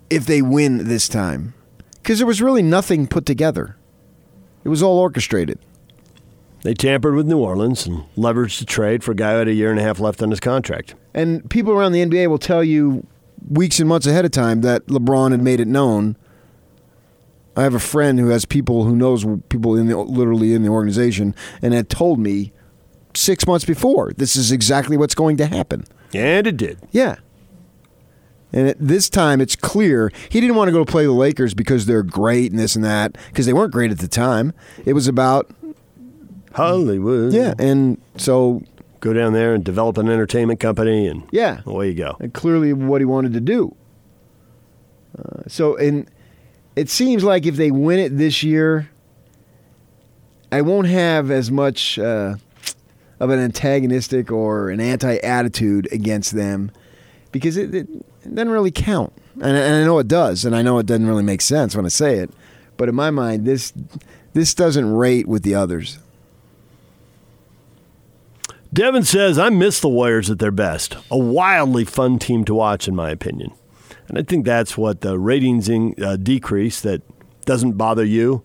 [0.09, 1.53] if they win this time.
[2.03, 3.77] Cuz there was really nothing put together.
[4.63, 5.59] It was all orchestrated.
[6.63, 9.53] They tampered with New Orleans and leveraged the trade for a guy who had a
[9.53, 10.95] year and a half left on his contract.
[11.13, 13.05] And people around the NBA will tell you
[13.47, 16.17] weeks and months ahead of time that LeBron had made it known.
[17.55, 20.69] I have a friend who has people who knows people in the literally in the
[20.69, 22.51] organization and had told me
[23.13, 25.85] six months before this is exactly what's going to happen.
[26.13, 26.79] And it did.
[26.91, 27.15] Yeah.
[28.53, 31.85] And at this time, it's clear he didn't want to go play the Lakers because
[31.85, 34.53] they're great and this and that because they weren't great at the time.
[34.85, 35.49] It was about
[36.53, 37.33] Hollywood.
[37.33, 38.63] Yeah, and so
[39.01, 42.15] go down there and develop an entertainment company, and yeah, away you go.
[42.19, 43.75] And clearly, what he wanted to do.
[45.17, 46.09] Uh, so, and
[46.75, 48.89] it seems like if they win it this year,
[50.51, 52.35] I won't have as much uh,
[53.19, 56.71] of an antagonistic or an anti attitude against them
[57.31, 57.87] because it, it,
[58.23, 59.13] doesn't really count.
[59.35, 61.85] And, and I know it does, and I know it doesn't really make sense when
[61.85, 62.31] I say it.
[62.77, 63.73] But in my mind, this
[64.33, 65.99] this doesn't rate with the others.
[68.73, 70.97] Devin says, I miss the Warriors at their best.
[71.09, 73.53] A wildly fun team to watch, in my opinion.
[74.07, 77.01] And I think that's what the ratings in, uh, decrease that
[77.45, 78.43] doesn't bother you,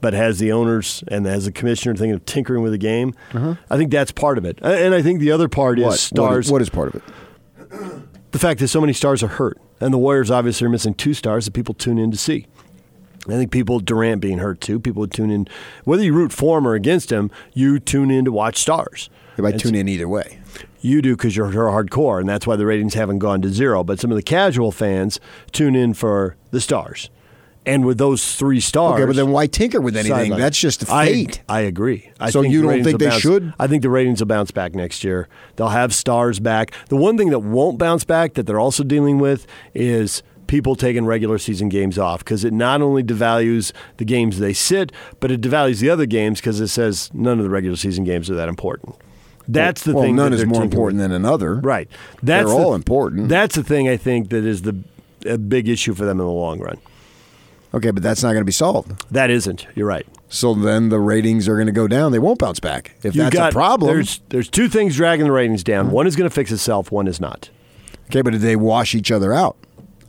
[0.00, 3.14] but has the owners and has the commissioner thinking of tinkering with the game.
[3.34, 3.54] Uh-huh.
[3.70, 4.58] I think that's part of it.
[4.62, 5.94] And I think the other part What?
[5.94, 6.50] is stars.
[6.50, 8.02] What is, what is part of it?
[8.32, 9.58] the fact that so many stars are hurt.
[9.80, 12.46] And the Warriors obviously are missing two stars that people tune in to see.
[13.26, 15.46] I think people, Durant being hurt too, people would tune in.
[15.84, 19.10] Whether you root for him or against him, you tune in to watch stars.
[19.38, 20.38] I And tune so- in either way.
[20.82, 23.82] You do because you're, hardcore, and that's why the ratings haven't gone to zero.
[23.84, 25.20] But some of the casual fans
[25.52, 27.08] tune in for the stars.
[27.64, 28.94] And with those three stars.
[29.00, 30.16] Okay, but then why tinker with anything?
[30.16, 31.42] sideline- That's just I- fate.
[31.48, 32.10] I, agree.
[32.18, 33.54] I So you don't think they bounce- should?
[33.60, 35.28] I think the ratings will bounce back next year.
[35.54, 36.72] They'll have stars back.
[36.88, 41.06] The one thing that won't bounce back that they're also dealing with is people taking
[41.06, 44.90] regular season games off because it not only devalues the games they sit,
[45.20, 48.28] but it devalues the other games because it says none of the regular season games
[48.28, 48.96] are that important.
[49.48, 50.16] That's the well, thing.
[50.16, 51.10] none that is more important with.
[51.10, 51.56] than another.
[51.56, 51.88] Right.
[52.22, 53.28] That's They're the- all important.
[53.28, 54.76] That's the thing I think that is the
[55.26, 56.78] a big issue for them in the long run.
[57.74, 58.92] Okay, but that's not going to be solved.
[59.12, 59.66] That isn't.
[59.74, 60.06] You're right.
[60.28, 62.12] So then the ratings are going to go down.
[62.12, 62.92] They won't bounce back.
[62.98, 63.94] If You've that's got- a problem.
[63.94, 65.90] There's there's two things dragging the ratings down.
[65.90, 66.90] One is going to fix itself.
[66.92, 67.48] One is not.
[68.06, 69.56] Okay, but did they wash each other out?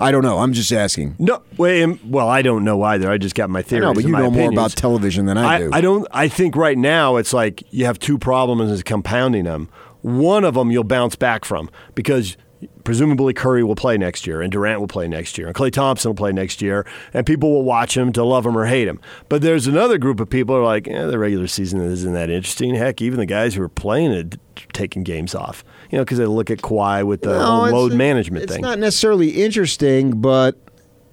[0.04, 0.39] I don't know.
[0.39, 1.16] I'm just asking.
[1.20, 3.10] No, um, Well, I don't know either.
[3.10, 3.82] I just got my theory.
[3.82, 5.70] know, but you know more about television than I, do.
[5.72, 6.08] I don't.
[6.12, 9.70] I think right now it's like you have two problems and it's compounding them.
[10.02, 12.36] One of them you'll bounce back from because
[12.84, 16.10] presumably Curry will play next year and Durant will play next year and Klay Thompson
[16.10, 19.00] will play next year and people will watch him to love him or hate him.
[19.30, 22.30] But there's another group of people who are like, eh, the regular season isn't that
[22.30, 22.76] interesting.
[22.76, 24.38] Heck, even the guys who are playing it
[24.74, 25.63] taking games off.
[25.93, 28.62] You know, because they look at Kawhi with the No, load management it's thing.
[28.62, 30.58] It's not necessarily interesting, but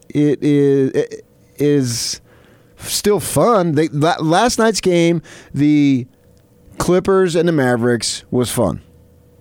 [0.08, 1.26] it is it
[1.58, 2.22] is
[2.78, 3.72] still fun.
[3.72, 5.20] They, la- last night's game,
[5.52, 6.06] the
[6.78, 8.80] Clippers and the Mavericks was fun.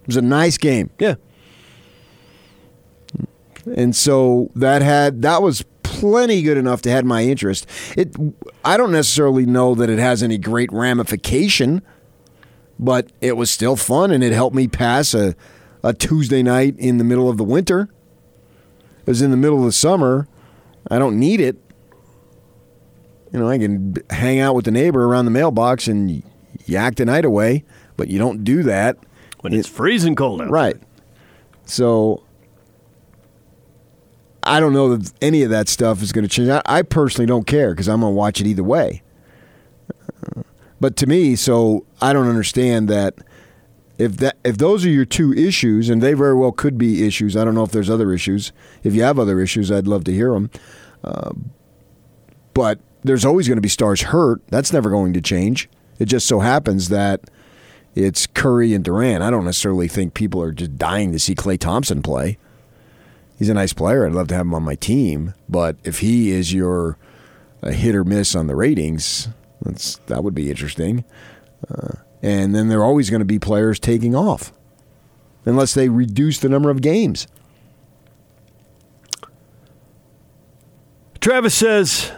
[0.02, 0.90] It was a nice game.
[1.00, 1.16] Yeah.
[3.78, 7.66] And so that had that was plenty good enough to have my interest.
[7.96, 8.14] It
[8.66, 11.82] I don't necessarily know that it has any great ramification,
[12.80, 15.36] but it was still fun and it helped me pass a
[15.84, 17.90] a Tuesday night in the middle of the winter.
[19.00, 20.28] It was in the middle of the summer.
[20.90, 21.58] I don't need it.
[23.32, 26.24] You know, I can hang out with the neighbor around the mailbox and
[26.66, 27.64] yak the night away,
[27.96, 28.98] but you don't do that
[29.42, 30.50] when it's freezing cold out.
[30.50, 30.78] Right.
[31.66, 32.24] So
[34.44, 36.50] I don't know that any of that stuff is going to change.
[36.50, 39.04] I, I personally don't care because I'm going to watch it either way.
[40.80, 43.16] But to me, so I don't understand that
[43.98, 47.36] if that if those are your two issues, and they very well could be issues.
[47.36, 48.52] I don't know if there's other issues.
[48.84, 50.50] If you have other issues, I'd love to hear them.
[51.04, 51.32] Uh,
[52.54, 54.42] but there's always going to be stars hurt.
[54.48, 55.70] That's never going to change.
[56.00, 57.30] It just so happens that
[57.94, 59.24] it's Curry and Durant.
[59.24, 62.38] I don't necessarily think people are just dying to see Klay Thompson play.
[63.38, 64.06] He's a nice player.
[64.06, 65.34] I'd love to have him on my team.
[65.48, 66.98] But if he is your
[67.64, 69.30] uh, hit or miss on the ratings,
[69.62, 71.04] that's that would be interesting.
[71.70, 74.52] Uh, and then there are always going to be players taking off,
[75.46, 77.28] unless they reduce the number of games.
[81.22, 82.12] Travis says,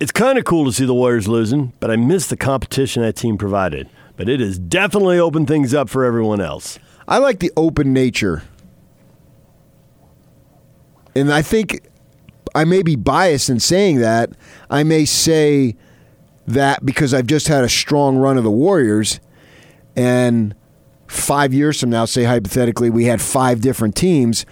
[0.00, 3.16] It's kind of cool to see the Warriors losing, but I miss the competition that
[3.16, 3.88] team provided.
[4.16, 6.78] But it has definitely opened things up for everyone else.
[7.06, 8.42] I like the open nature.
[11.16, 11.80] And I think
[12.54, 14.30] I may be biased in saying that.
[14.70, 15.76] I may say
[16.46, 19.20] that because I've just had a strong run of the Warriors,
[19.96, 20.54] and
[21.06, 24.44] five years from now, say hypothetically, we had five different teams.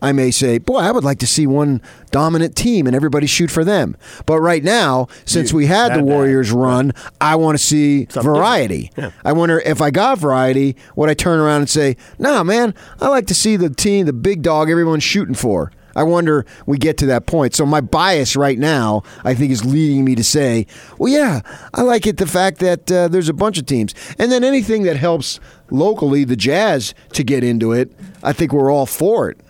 [0.00, 1.82] I may say, boy, I would like to see one
[2.12, 3.96] dominant team and everybody shoot for them.
[4.26, 6.04] But right now, since we had the.
[6.04, 8.92] Warriors run, I want to see Something variety.
[8.94, 9.14] different.
[9.24, 13.08] I wonder if I got variety, would I turn around and say, nah, man, I
[13.08, 15.72] like to see the team, the big dog, everyone's shooting for.
[15.98, 17.56] I wonder we get to that point.
[17.56, 21.40] So my bias right now, I think, is leading me to say, well, yeah,
[21.74, 24.84] I like it the fact that uh, there's a bunch of teams, and then anything
[24.84, 25.40] that helps
[25.72, 27.90] locally the Jazz to get into it,
[28.22, 29.40] I think we're all for it.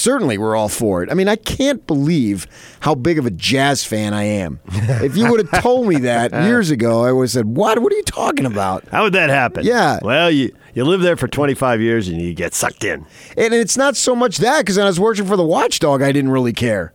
[0.00, 1.10] Certainly, we're all for it.
[1.10, 2.46] I mean, I can't believe
[2.80, 4.60] how big of a jazz fan I am.
[5.02, 7.80] If you would have told me that years ago, I would have said, "What?
[7.80, 9.64] What are you talking about?" How would that happen?
[9.64, 9.98] Yeah.
[10.02, 13.06] Well, you you live there for 25 years and you get sucked in.
[13.36, 16.12] And it's not so much that because when I was working for the Watchdog, I
[16.12, 16.94] didn't really care.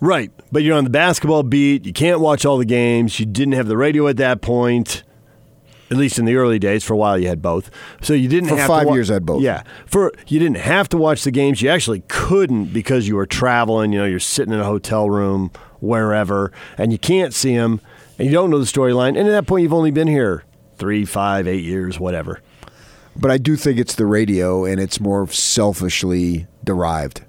[0.00, 0.30] Right.
[0.52, 1.84] But you're on the basketball beat.
[1.84, 3.18] You can't watch all the games.
[3.18, 5.02] You didn't have the radio at that point.
[5.90, 7.70] At least in the early days, for a while you had both.
[8.02, 9.40] So you didn't For have five to wa- years, I had both.
[9.40, 11.62] Yeah, for you didn't have to watch the games.
[11.62, 13.92] You actually couldn't because you were traveling.
[13.92, 17.80] You know, you're sitting in a hotel room wherever, and you can't see them,
[18.18, 19.10] and you don't know the storyline.
[19.10, 20.42] And at that point, you've only been here
[20.76, 22.40] three, five, eight years, whatever.
[23.14, 27.22] But I do think it's the radio, and it's more selfishly derived.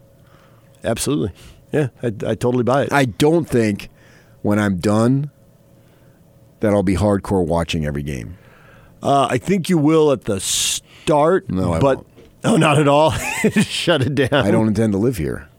[0.84, 1.32] Absolutely.
[1.72, 2.92] Yeah, I, I totally buy it.
[2.94, 3.90] I don't think
[4.42, 5.30] when I'm done
[6.60, 8.38] that I'll be hardcore watching every game.
[9.02, 11.50] Uh, I think you will at the start.
[11.50, 12.08] No, I but won't.
[12.44, 13.12] oh, not at all.
[13.62, 14.34] Shut it down.
[14.34, 15.50] I don't intend to live here.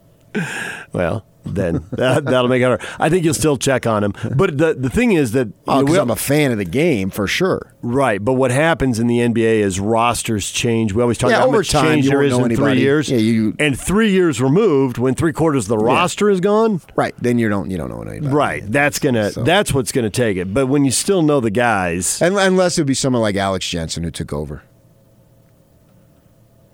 [0.93, 2.81] Well, then that, that'll make it hard.
[2.99, 4.13] I think you'll still check on him.
[4.35, 6.57] But the the thing is that Oh, you know, because we- I'm a fan of
[6.57, 7.73] the game for sure.
[7.81, 8.23] right.
[8.23, 10.93] But what happens in the NBA is rosters change.
[10.93, 12.79] We always talk Yeah, about how much time, change you there is know in three
[12.79, 13.09] years.
[13.09, 16.81] Yeah, you- and three years removed, when three quarters of the roster is gone.
[16.95, 17.15] Right.
[17.19, 18.33] Then you don't you don't know anybody.
[18.33, 18.63] Right.
[18.65, 19.31] That's gonna.
[19.31, 20.53] So- That's what's gonna take it.
[20.53, 23.67] But when you still know the guys, And, unless it would be someone like Alex
[23.67, 24.61] Jensen who took over.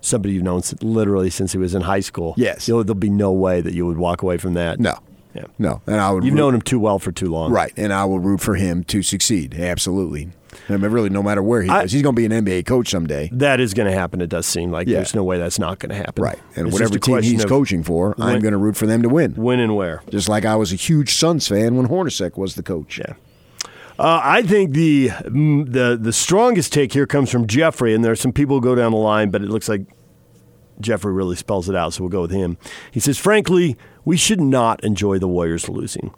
[0.06, 2.34] Somebody you've known literally since he was in high school.
[2.36, 2.68] Yes.
[2.68, 4.78] you know, there'll be no way that you would walk away from that.
[4.80, 4.98] No.
[5.34, 5.44] Yeah.
[5.58, 5.82] No.
[5.86, 7.52] And I would You've root- known him too well for too long.
[7.52, 7.72] Right.
[7.76, 9.54] And I will root for him to succeed.
[9.54, 10.30] Absolutely.
[10.70, 12.64] I mean, really, no matter where he I- goes, he's going to be an NBA
[12.64, 13.28] coach someday.
[13.32, 14.22] That is going to happen.
[14.22, 14.96] It does seem like Yeah.
[14.96, 16.24] there's no way that's not going to happen.
[16.24, 16.38] Right.
[16.54, 19.32] And It's whatever team he's coaching for, I'm going to root for them to win.
[19.34, 20.02] When and where.
[20.08, 22.98] Just like I was a huge Suns fan when Hornacek was the coach.
[22.98, 23.12] Yeah.
[23.98, 28.12] Uh, I think the mm, the the strongest take here comes from Jeffrey, and there
[28.12, 29.86] are some people who go down the line, but it looks like
[30.80, 32.58] Jeffrey really spells it out, so we'll go with him.
[32.90, 36.12] He says, "Frankly, we should not enjoy the Warriors losing."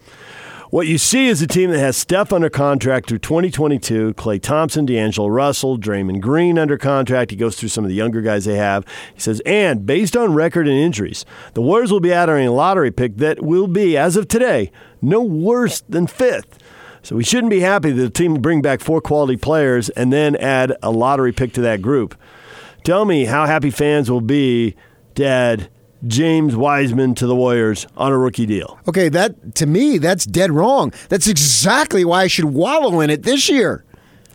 [0.71, 4.85] What you see is a team that has Steph under contract through 2022, Klay Thompson,
[4.85, 7.31] D'Angelo Russell, Draymond Green under contract.
[7.31, 8.85] He goes through some of the younger guys they have.
[9.15, 12.91] He says, and based on record and injuries, the Warriors will be adding a lottery
[12.91, 16.59] pick that will be, as of today, no worse than fifth.
[17.03, 20.13] So we shouldn't be happy that the team will bring back four quality players and
[20.13, 22.15] then add a lottery pick to that group.
[22.89, 24.75] Tell me how happy fans will be
[25.17, 25.69] to add
[26.07, 28.81] James Wiseman to the Warriors on a rookie deal.
[28.89, 30.95] Okay, that to me, that's dead wrong.
[31.11, 33.85] That's exactly why I should wallow in it this year.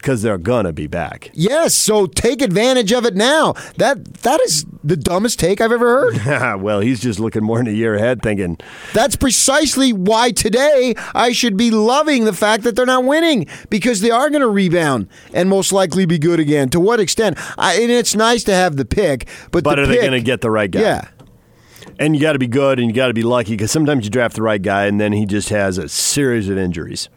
[0.04, 1.32] Because they're gonna be back.
[1.34, 3.54] Yes, so take advantage of it now.
[3.78, 6.62] That that is the dumbest take I've ever heard.
[6.62, 8.58] well, he's just looking more than a year ahead, thinking
[8.94, 14.02] That's precisely why today I should be loving the fact that they're not winning because
[14.02, 16.68] they are going to rebound and most likely be good again.
[16.72, 17.38] To what extent?
[17.58, 20.22] I, and it's nice to have the pick, but But the are they going to
[20.22, 20.82] get the right guy?
[20.82, 21.08] Yeah.
[21.98, 24.10] And you got to be good and you got to be lucky because sometimes you
[24.10, 27.08] draft the right guy and then he just has a series of injuries.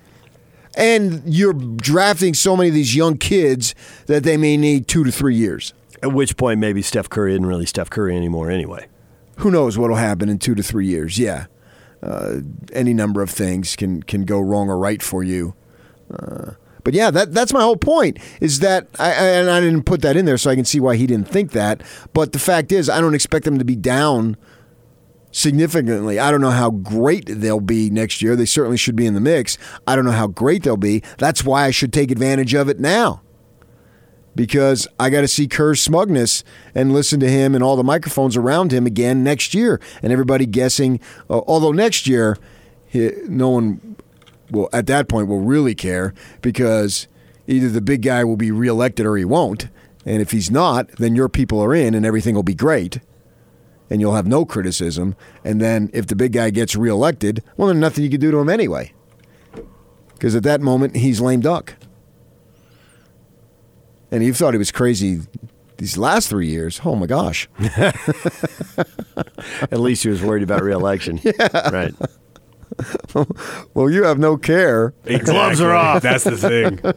[0.77, 3.75] And you're drafting so many of these young kids
[4.07, 5.73] that they may need two to three years.
[6.03, 8.87] At which point, maybe Steph Curry isn't really Steph Curry anymore anyway.
[9.39, 11.19] Who knows what will happen in two to three years?
[11.19, 11.47] Yeah,
[12.03, 12.41] uh,
[12.73, 15.55] any number of things can can go wrong or right for you.
[16.12, 16.53] Uh,
[16.85, 18.19] but yeah, that that's my whole point.
[18.41, 20.81] Is that I, I- and I didn't put that in there so I can see
[20.81, 21.83] why he didn't think that.
[22.12, 24.37] But the fact is, I don't expect them to be down
[25.37, 26.18] significantly.
[26.18, 28.37] I don't know how great they'll be next year.
[28.37, 29.59] They certainly should be in the mix.
[29.87, 31.03] I don't know how great they'll be.
[31.18, 33.20] That's why I should take advantage of it now.
[34.35, 36.42] Because I got to see Kerr's smugness
[36.75, 40.46] and listen to him and all the microphones around him again next year, and everybody
[40.46, 41.01] guessing.
[41.29, 42.38] Uh, although next year,
[42.87, 43.96] he, no one
[44.51, 47.09] will at that point will really care because
[47.46, 49.69] either the big guy will be reelected or he won't,
[50.06, 53.00] and if he's not, then your people are in and everything will be great
[53.91, 55.17] and you'll have no criticism.
[55.45, 58.39] And then if the big guy gets reelected, well, there's nothing you can do to
[58.39, 58.93] him anyway.
[60.15, 61.75] Because at that moment, he's lame duck.
[64.11, 65.21] And you thought he was crazy
[65.79, 66.81] these last three years.
[66.85, 67.49] Oh my gosh.
[67.77, 67.95] At
[69.81, 71.21] least he was worried about reelection.
[71.23, 71.71] yeah.
[71.71, 71.95] Right.
[73.75, 74.95] well, you have no care.
[75.05, 76.03] Gloves are off.
[76.03, 76.81] That's the thing.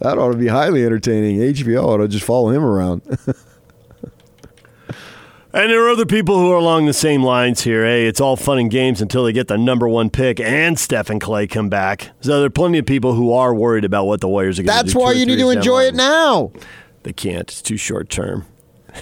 [0.00, 1.38] That ought to be highly entertaining.
[1.38, 3.02] HBO ought to just follow him around.
[5.54, 7.84] And there are other people who are along the same lines here.
[7.86, 11.10] Hey, it's all fun and games until they get the number one pick and Steph
[11.10, 12.10] and Klay come back.
[12.22, 14.76] So there are plenty of people who are worried about what the Warriors are going
[14.76, 14.86] to do.
[14.88, 16.52] That's why you need to enjoy down it now.
[17.04, 17.42] They can't.
[17.48, 18.46] It's too short term.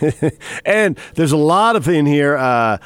[0.66, 2.76] and there's a lot of in here uh,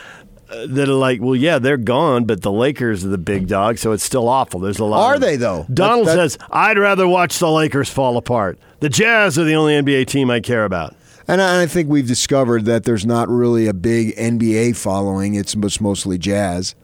[0.49, 3.91] that are like, well, yeah, they're gone, but the Lakers are the big dog, so
[3.91, 4.61] it's still awful.
[4.61, 5.09] There's a lot.
[5.09, 5.67] Are of- they, though?
[5.75, 8.61] Donald That- that- says, I'd rather watch the Lakers fall apart.
[8.79, 10.95] The Jazz are the only NBA team I care about.
[11.29, 15.35] And I I think we've discovered that there's not really a big NBA following.
[15.35, 16.75] It's most- mostly jazz.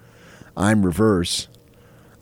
[0.56, 1.48] I'm reverse.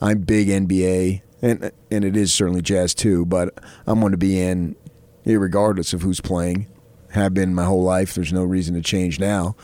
[0.01, 3.25] I'm big NBA, and and it is certainly jazz too.
[3.25, 3.53] But
[3.85, 4.75] I'm going to be in,
[5.25, 6.67] regardless of who's playing.
[7.11, 8.15] Have been my whole life.
[8.15, 9.55] There's no reason to change now.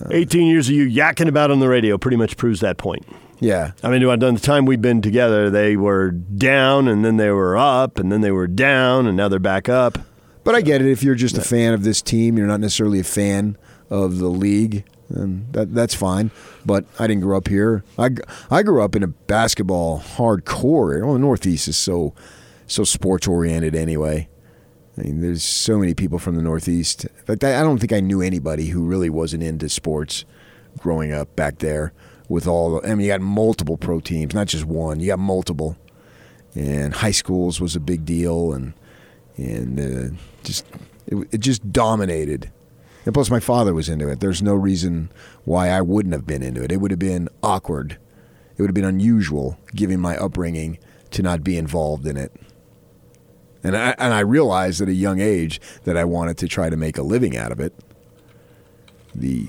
[0.00, 3.04] Uh, 18 years of you yakking about on the radio pretty much proves that point.
[3.40, 7.30] Yeah, I mean, during the time we've been together, they were down, and then they
[7.30, 9.98] were up, and then they were down, and now they're back up.
[10.46, 10.86] But I get it.
[10.86, 13.58] If you're just a fan of this team, you're not necessarily a fan
[13.90, 16.30] of the league, and that that's fine.
[16.64, 17.82] But I didn't grow up here.
[17.98, 18.10] I,
[18.48, 21.02] I grew up in a basketball hardcore.
[21.04, 22.14] Well, the Northeast is so
[22.68, 24.28] so sports oriented anyway.
[24.96, 27.06] I mean, there's so many people from the Northeast.
[27.06, 30.24] In fact, I don't think I knew anybody who really wasn't into sports
[30.78, 31.92] growing up back there.
[32.28, 35.00] With all, I mean, you got multiple pro teams, not just one.
[35.00, 35.76] You got multiple,
[36.54, 38.74] and high schools was a big deal, and
[39.36, 40.16] and uh,
[40.46, 40.64] just
[41.06, 42.50] it, it just dominated.
[43.04, 44.20] And plus, my father was into it.
[44.20, 45.10] There's no reason
[45.44, 46.72] why I wouldn't have been into it.
[46.72, 47.98] It would have been awkward.
[48.56, 50.78] It would have been unusual, given my upbringing,
[51.10, 52.32] to not be involved in it.
[53.62, 56.76] And I, and I realized at a young age that I wanted to try to
[56.76, 57.74] make a living out of it.
[59.14, 59.46] The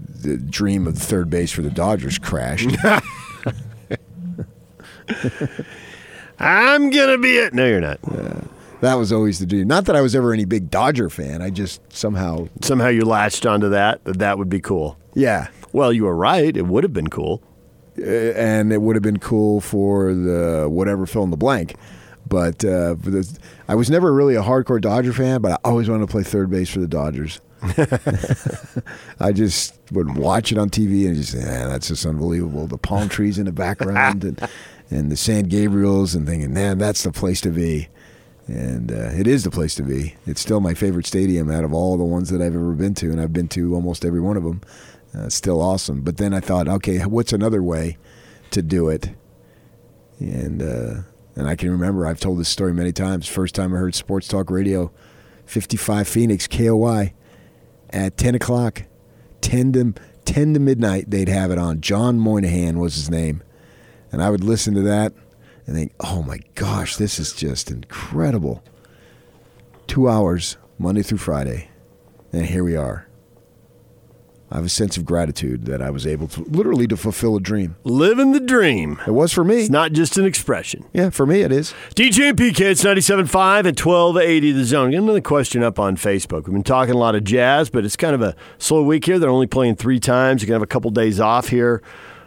[0.00, 2.70] the dream of third base for the Dodgers crashed.
[6.38, 7.54] I'm gonna be it.
[7.54, 8.00] No, you're not.
[8.84, 9.66] That was always the dream.
[9.68, 11.42] Not that I was ever any big Dodger fan.
[11.42, 14.04] I just somehow Somehow you latched onto that.
[14.04, 14.96] That that would be cool.
[15.14, 15.48] yeah.
[15.72, 16.56] Well, you were right.
[16.56, 17.42] It would have been cool.
[17.98, 21.74] uh, and it would have been cool for the whatever fill in the blank.
[22.28, 25.90] But uh, for the, I was never really a hardcore Dodger fan, but I always
[25.90, 27.40] wanted to play third base for the Dodgers.
[29.20, 32.78] I just would watch it on TV and just say, "Man, that's just unbelievable." The
[32.78, 34.48] palm trees in the background and
[34.90, 37.88] and the San Gabriels, and thinking, "Man, that's the place to be."
[38.46, 40.16] And uh, it is the place to be.
[40.26, 43.10] It's still my favorite stadium out of all the ones that I've ever been to,
[43.10, 44.60] and I've been to almost every one of them.
[45.16, 46.02] Uh, still awesome.
[46.02, 47.96] But then I thought, okay, what's another way
[48.50, 49.10] to do it?
[50.18, 51.02] And uh,
[51.36, 53.26] and I can remember I've told this story many times.
[53.28, 54.92] First time I heard Sports Talk Radio,
[55.46, 57.14] 55 Phoenix KOI
[57.90, 58.82] at 10 o'clock,
[59.40, 61.10] 10 to 10 to midnight.
[61.10, 61.80] They'd have it on.
[61.80, 63.42] John Moynihan was his name,
[64.12, 65.14] and I would listen to that
[65.66, 68.62] and think, oh my gosh, this is just incredible.
[69.86, 71.68] Two hours Monday through Friday,
[72.32, 73.06] and here we are.
[74.50, 77.40] I have a sense of gratitude that I was able to literally to fulfill a
[77.40, 77.74] dream.
[77.82, 79.00] Living the dream.
[79.04, 79.62] It was for me.
[79.62, 80.84] It's not just an expression.
[80.92, 81.74] Yeah, for me it is.
[81.96, 84.92] DJ and PK, it's 97.5 at 1280 The Zone.
[84.92, 86.44] Got another question up on Facebook.
[86.44, 89.18] We've been talking a lot of jazz, but it's kind of a slow week here.
[89.18, 90.40] They're only playing three times.
[90.40, 91.82] You're going to have a couple days off here.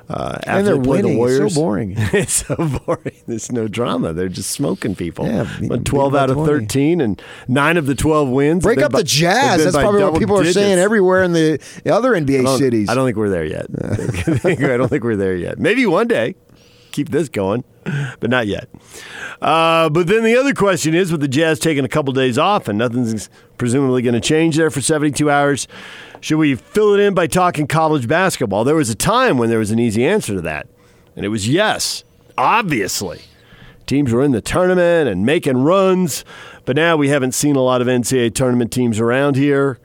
[0.09, 1.17] Uh, after And they're they play winning.
[1.19, 1.93] The It's so Warriors.
[1.93, 1.93] boring.
[2.13, 2.55] it's so
[2.85, 3.15] boring.
[3.27, 4.13] There's no drama.
[4.13, 5.25] They're just smoking people.
[5.27, 6.51] Yeah, But 12 out of 20.
[6.65, 8.63] 13 and nine of the 12 wins.
[8.63, 9.63] Break up been the jazz.
[9.63, 12.89] That's probably what people are saying everywhere in the other NBA I cities.
[12.89, 13.65] I don't think we're there yet.
[13.83, 15.59] I don't think we're there yet.
[15.59, 16.35] Maybe one day.
[16.91, 17.63] Keep this going,
[18.19, 18.69] but not yet.
[19.39, 22.67] Uh, but then the other question is with the Jazz taking a couple days off
[22.67, 23.29] and nothing's
[23.59, 25.67] presumably going to change there for 72 hours,
[26.21, 28.63] should we fill it in by talking college basketball?
[28.63, 30.67] There was a time when there was an easy answer to that,
[31.15, 32.03] and it was yes,
[32.37, 33.21] obviously.
[33.85, 36.25] Teams were in the tournament and making runs,
[36.65, 39.79] but now we haven't seen a lot of NCAA tournament teams around here.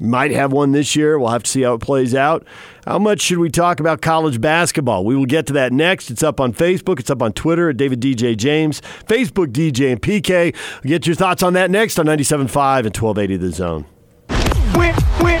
[0.00, 1.18] Might have one this year.
[1.18, 2.44] We'll have to see how it plays out.
[2.84, 5.04] How much should we talk about college basketball?
[5.04, 6.10] We will get to that next.
[6.10, 6.98] It's up on Facebook.
[6.98, 8.80] It's up on Twitter at David DJ James.
[9.06, 10.54] Facebook DJ and PK.
[10.82, 12.38] We'll get your thoughts on that next on 97.5
[12.86, 13.86] and 1280 The Zone.
[14.76, 15.40] Win, win,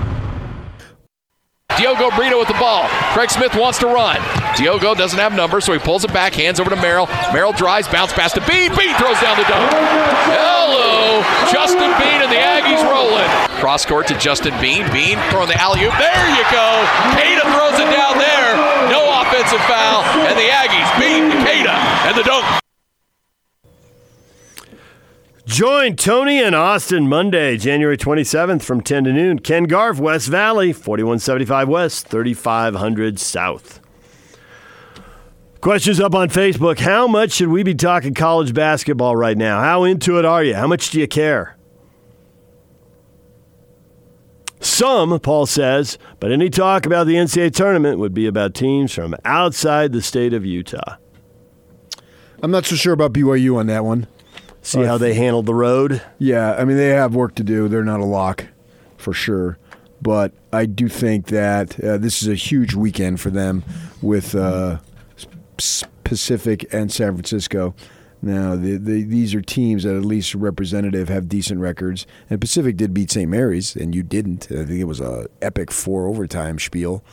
[1.77, 2.87] Diogo Brito with the ball.
[3.13, 4.19] Craig Smith wants to run.
[4.55, 7.07] Diogo doesn't have numbers, so he pulls it back, hands over to Merrill.
[7.33, 8.69] Merrill drives, bounce pass to Bean.
[8.75, 9.71] Bean throws down the dunk.
[10.31, 13.27] Hello, Justin Bean and the Aggies rolling.
[13.59, 14.85] Cross court to Justin Bean.
[14.91, 15.93] Bean throwing the alley oop.
[15.97, 16.67] There you go.
[17.15, 18.49] Queta throws it down there.
[18.91, 21.75] No offensive foul, and the Aggies beat Queta
[22.09, 22.45] and the dunk.
[25.51, 29.39] Join Tony and Austin Monday, January 27th from 10 to noon.
[29.39, 33.81] Ken Garff, West Valley, 4175 West, 3500 South.
[35.59, 36.79] Questions up on Facebook.
[36.79, 39.59] How much should we be talking college basketball right now?
[39.59, 40.55] How into it are you?
[40.55, 41.57] How much do you care?
[44.61, 49.15] Some, Paul says, but any talk about the NCAA tournament would be about teams from
[49.25, 50.95] outside the state of Utah.
[52.41, 54.07] I'm not so sure about BYU on that one.
[54.61, 56.01] See how they handled the road?
[56.19, 57.67] Yeah, I mean they have work to do.
[57.67, 58.45] They're not a lock,
[58.97, 59.57] for sure.
[60.01, 63.63] But I do think that uh, this is a huge weekend for them
[64.01, 64.79] with uh,
[66.03, 67.75] Pacific and San Francisco.
[68.23, 72.05] Now, the, the, these are teams that at least representative have decent records.
[72.29, 73.29] And Pacific did beat St.
[73.29, 74.45] Mary's, and you didn't.
[74.51, 77.03] I think it was a epic four overtime spiel.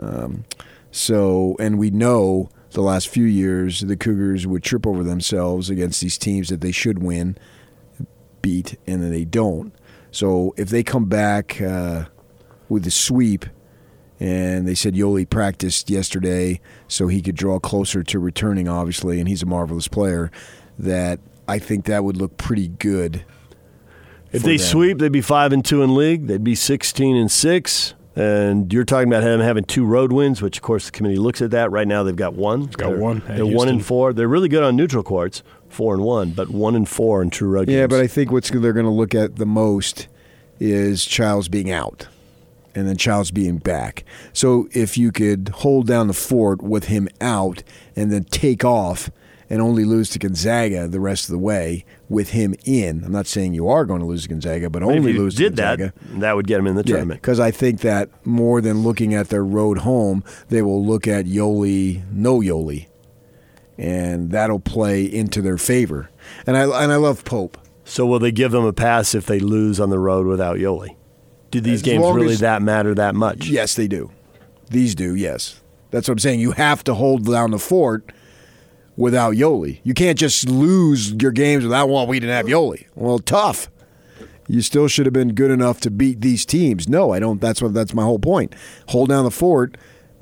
[0.00, 0.44] Um,
[0.90, 6.00] so, and we know the last few years the Cougars would trip over themselves against
[6.00, 7.36] these teams that they should win,
[8.42, 9.72] beat, and then they don't.
[10.10, 12.06] So if they come back uh,
[12.68, 13.46] with the sweep,
[14.20, 19.28] and they said Yoeli practiced yesterday so he could draw closer to returning, obviously, and
[19.28, 20.30] he's a marvelous player,
[20.78, 23.24] that I think that would look pretty good.
[24.32, 24.66] If they them.
[24.66, 26.26] sweep, they'd be five and two in league.
[26.26, 27.94] They'd be sixteen and six.
[28.18, 31.40] And you're talking about them having two road wins, which of course the committee looks
[31.40, 31.70] at that.
[31.70, 32.66] Right now they've got one.
[32.66, 33.22] Got they're, one.
[33.28, 34.12] They're one and four.
[34.12, 37.48] They're really good on neutral courts, four and one, but one and four in true
[37.48, 37.90] road yeah, games.
[37.90, 40.08] but I think what they're going to look at the most
[40.58, 42.08] is Childs being out
[42.74, 44.04] and then Childs being back.
[44.32, 47.62] So if you could hold down the fort with him out
[47.94, 49.10] and then take off
[49.48, 53.04] and only lose to Gonzaga the rest of the way with him in.
[53.04, 55.62] I'm not saying you are going to lose to Gonzaga, but, only lose did to
[55.62, 55.92] Gonzaga.
[55.96, 57.20] that, that would get him in the yeah, tournament.
[57.20, 61.26] Because I think that more than looking at their road home, they will look at
[61.26, 62.86] Yoeli, no Yoeli,
[63.76, 66.10] and that'll play into their favor.
[66.46, 67.58] And I and I love Pope.
[67.84, 70.96] So will they give them a pass if they lose on the road without Yoeli?
[71.50, 73.46] Do these As games really as, that matter that much?
[73.46, 74.10] Yes, they do.
[74.68, 75.14] These do.
[75.14, 76.40] Yes, that's what I'm saying.
[76.40, 78.12] You have to hold down the fort
[78.98, 79.80] without Yoeli.
[79.84, 82.86] You can't just lose your games without, well, we didn't have Yoeli.
[82.96, 83.70] Well, tough.
[84.48, 86.88] You still should have been good enough to beat these teams.
[86.88, 87.40] No, I don't.
[87.40, 87.74] That's what.
[87.74, 88.54] That's my whole point.
[88.88, 89.76] Hold down the fort,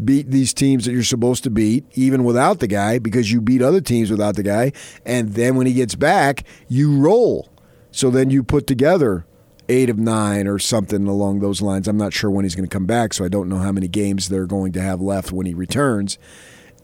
[0.04, 3.62] beat these teams that you're supposed to beat, even without the guy, because you beat
[3.62, 4.72] other teams without the guy.
[5.06, 7.48] And then when he gets back, you roll.
[7.92, 9.24] So then you put together
[9.68, 11.88] eight of nine or something along those lines.
[11.88, 13.88] I'm not sure when he's going to come back, so I don't know how many
[13.88, 16.18] games they're going to have left when he returns.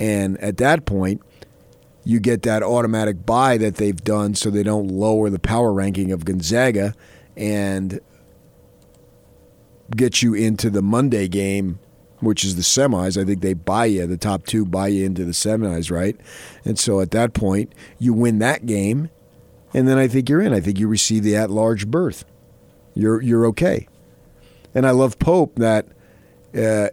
[0.01, 1.22] And at that point,
[2.05, 6.11] you get that automatic bye that they've done so they don't lower the power ranking
[6.12, 6.94] of Gonzaga
[7.36, 8.00] and
[9.96, 11.78] get you into the Monday game,
[12.20, 13.20] which is the semis.
[13.20, 16.16] I think they buy you, the top two buy you into the semis, right?
[16.64, 19.11] And so at that point, you win that game,
[19.74, 20.53] and then I think you're in.
[20.53, 22.24] I think you receive the at large berth.
[22.94, 23.86] You're, you're okay.
[24.74, 25.86] And I love Pope that
[26.55, 26.88] uh,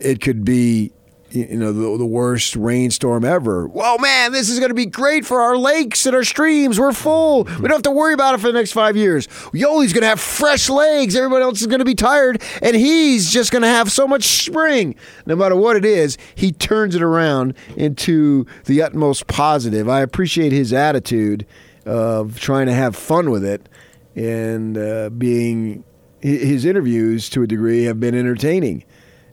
[0.00, 0.92] it could be
[1.30, 3.66] you know the, the, worst rainstorm ever.
[3.68, 6.80] Well, man, this is going to be great for our lakes and our streams.
[6.80, 7.44] We're full.
[7.44, 9.26] We don't have to worry about it for the next five years.
[9.52, 11.14] Yoeli's going to have fresh legs.
[11.14, 14.24] Everybody else is going to be tired, and he's just going to have so much
[14.24, 14.94] spring.
[15.26, 19.88] No matter what it is, he turns it around into the utmost positive.
[19.88, 21.46] I appreciate his attitude
[21.84, 23.68] of trying to have fun with it
[24.14, 25.84] and uh, being
[26.20, 28.84] his interviews to a degree have been entertaining.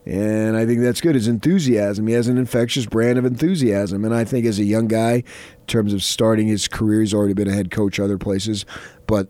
[0.05, 1.15] And I think that's good.
[1.15, 2.05] His enthusiasm.
[2.05, 4.05] He has an infectious brand of enthusiasm.
[4.05, 7.33] And I think as a young guy, in terms of starting his career, he's already
[7.33, 8.65] been a head coach other places.
[9.07, 9.29] But,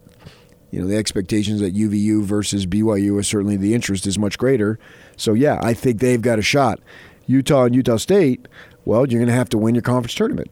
[0.71, 4.78] you know, the expectations at UVU versus BYU is certainly the interest is much greater.
[5.15, 6.82] So, yeah, I think they've got a shot.
[7.26, 8.47] Utah and Utah State,
[8.84, 10.51] well, you're going to have to win your conference tournament.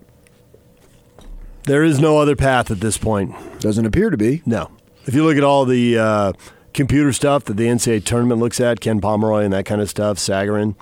[1.63, 3.35] There is no other path at this point.
[3.59, 4.41] Doesn't appear to be.
[4.45, 4.71] No.
[5.05, 5.97] If you look at all the.
[5.97, 6.33] Uh,
[6.73, 10.17] computer stuff that the NCAA tournament looks at, Ken Pomeroy and that kind of stuff,
[10.17, 10.75] Sagarin.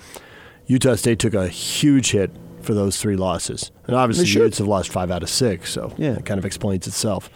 [0.68, 2.32] Utah State took a huge hit
[2.62, 3.72] for those three losses.
[3.88, 6.14] And obviously, the Utes have lost five out of six, so yeah.
[6.14, 7.30] it kind of explains itself.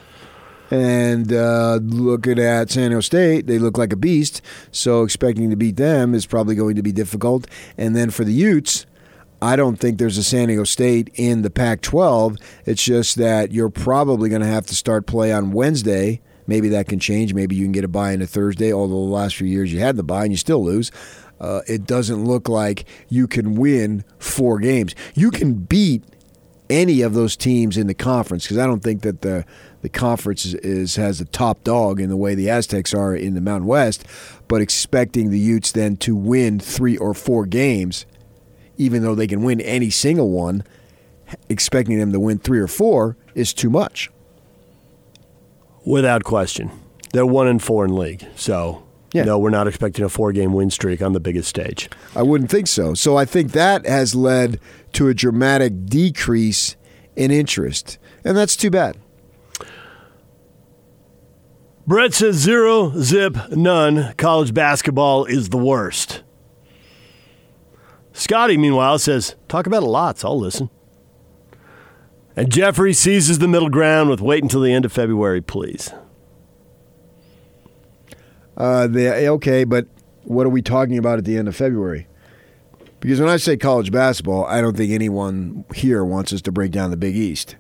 [0.72, 4.42] And uh, looking at San Jose State, they look like a beast.
[4.72, 7.48] So expecting to beat them is probably going to be difficult.
[7.78, 8.86] And then for the Utes,
[9.42, 12.38] I don't think there's a San Diego State in the Pac 12.
[12.66, 16.88] It's just that you're probably going to have to start play on Wednesday Maybe that
[16.88, 17.34] can change.
[17.34, 19.80] Maybe you can get a bye in a Thursday, although the last few years you
[19.80, 20.92] had the bye and you still lose.
[21.40, 24.96] uh, it doesn't look like you can win four games.
[25.14, 26.04] You can beat
[26.70, 29.46] any of those teams in the conference because I don't think that the
[29.82, 33.36] the conference is, is, has a top dog in the way the Aztecs are in
[33.36, 34.04] the Mountain West.
[34.48, 38.08] But expecting the Utes then to win three or four games,
[38.78, 40.64] even though they can win any single one,
[41.50, 44.10] expecting them to win three or four is too much.
[45.86, 46.72] Without question,
[47.14, 48.82] they're one and four in league, so.
[49.14, 49.24] Yeah.
[49.24, 51.90] No, we're not expecting a four game win streak on the biggest stage.
[52.18, 52.94] I wouldn't think so.
[52.96, 54.60] So I think that has led
[54.92, 56.76] to a dramatic decrease
[57.16, 57.98] in interest.
[58.26, 58.98] And that's too bad.
[61.88, 64.14] Brett says zero, zip, none.
[64.18, 66.24] College basketball is the worst.
[68.12, 70.26] Scotty, meanwhile, says, talk about it lots.
[70.26, 70.70] I'll listen.
[72.36, 75.94] And Jeffrey seizes the middle ground with wait until the end of February, please.
[78.58, 79.88] Uh, they, okay, but
[80.24, 82.08] what are we talking about at the end of February?
[83.00, 86.72] Because when I say college basketball, I don't think anyone here wants us to break
[86.72, 87.56] down the Big East.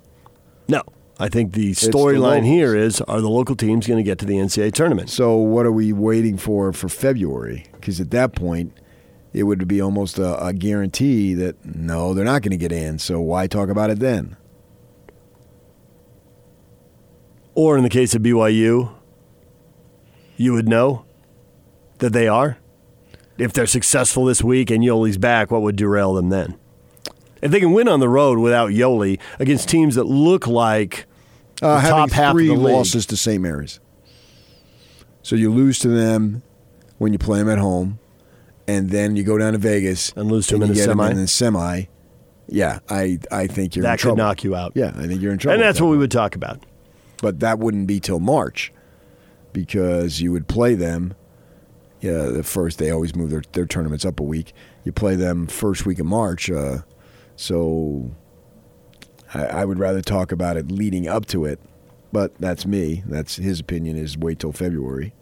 [0.67, 0.81] No.
[1.17, 4.25] I think the the storyline here is are the local teams going to get to
[4.25, 5.09] the NCAA tournament?
[5.09, 7.67] So what are we waiting for for February?
[7.73, 8.73] Because at that point,
[9.31, 12.99] it would be almost a, a guarantee that no, they're not going to get in.
[12.99, 14.35] So why talk about it then?
[17.55, 18.91] Or in the case of BYU,
[20.37, 21.05] you would know
[21.99, 22.57] that they are?
[23.37, 26.57] If they're successful this week and Yoeli's back, what would derail them then?
[27.41, 31.05] If they can win on the road without Yoeli against teams that look like
[31.61, 32.73] Uh, the top half three of the league.
[32.75, 33.41] losses to St.
[33.41, 33.79] Mary's.
[35.21, 36.43] So you lose to them
[36.97, 37.99] when you play them at home,
[38.67, 41.09] and then you go down to Vegas and lose to them in the semi?
[41.11, 41.83] in the semi.
[42.47, 44.17] Yeah, I I think you're in that could trouble.
[44.17, 44.73] knock you out.
[44.75, 45.55] Yeah, I think you're in trouble.
[45.55, 45.83] And that's that.
[45.85, 46.63] what we would talk about.
[47.21, 48.71] But that wouldn't be till March
[49.53, 51.15] because you would play them.
[52.01, 54.53] Yeah, the first they always move their, their tournaments up a week.
[54.83, 56.79] You play them first week of March, uh,
[57.35, 58.11] so
[59.33, 61.59] I, I would rather talk about it leading up to it.
[62.11, 63.03] But that's me.
[63.07, 63.97] That's his opinion.
[63.97, 65.13] Is wait till February.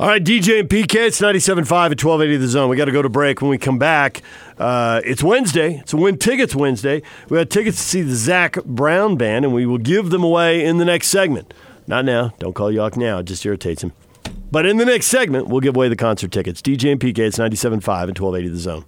[0.00, 2.70] All right, DJ and PK, it's 97.5 at 1280 of The Zone.
[2.70, 3.42] We got to go to break.
[3.42, 4.22] When we come back,
[4.56, 5.80] uh, it's Wednesday.
[5.80, 7.02] It's a Win Tickets Wednesday.
[7.28, 10.64] We got tickets to see the Zac Brown Band, and we will give them away
[10.64, 11.52] in the next segment.
[11.86, 12.32] Not now.
[12.38, 13.18] Don't call Yock now.
[13.18, 13.92] It just irritates him.
[14.50, 16.62] But in the next segment, we'll give away the concert tickets.
[16.62, 18.86] DJ and PK, it's 97.5 and 1280 of The Zone.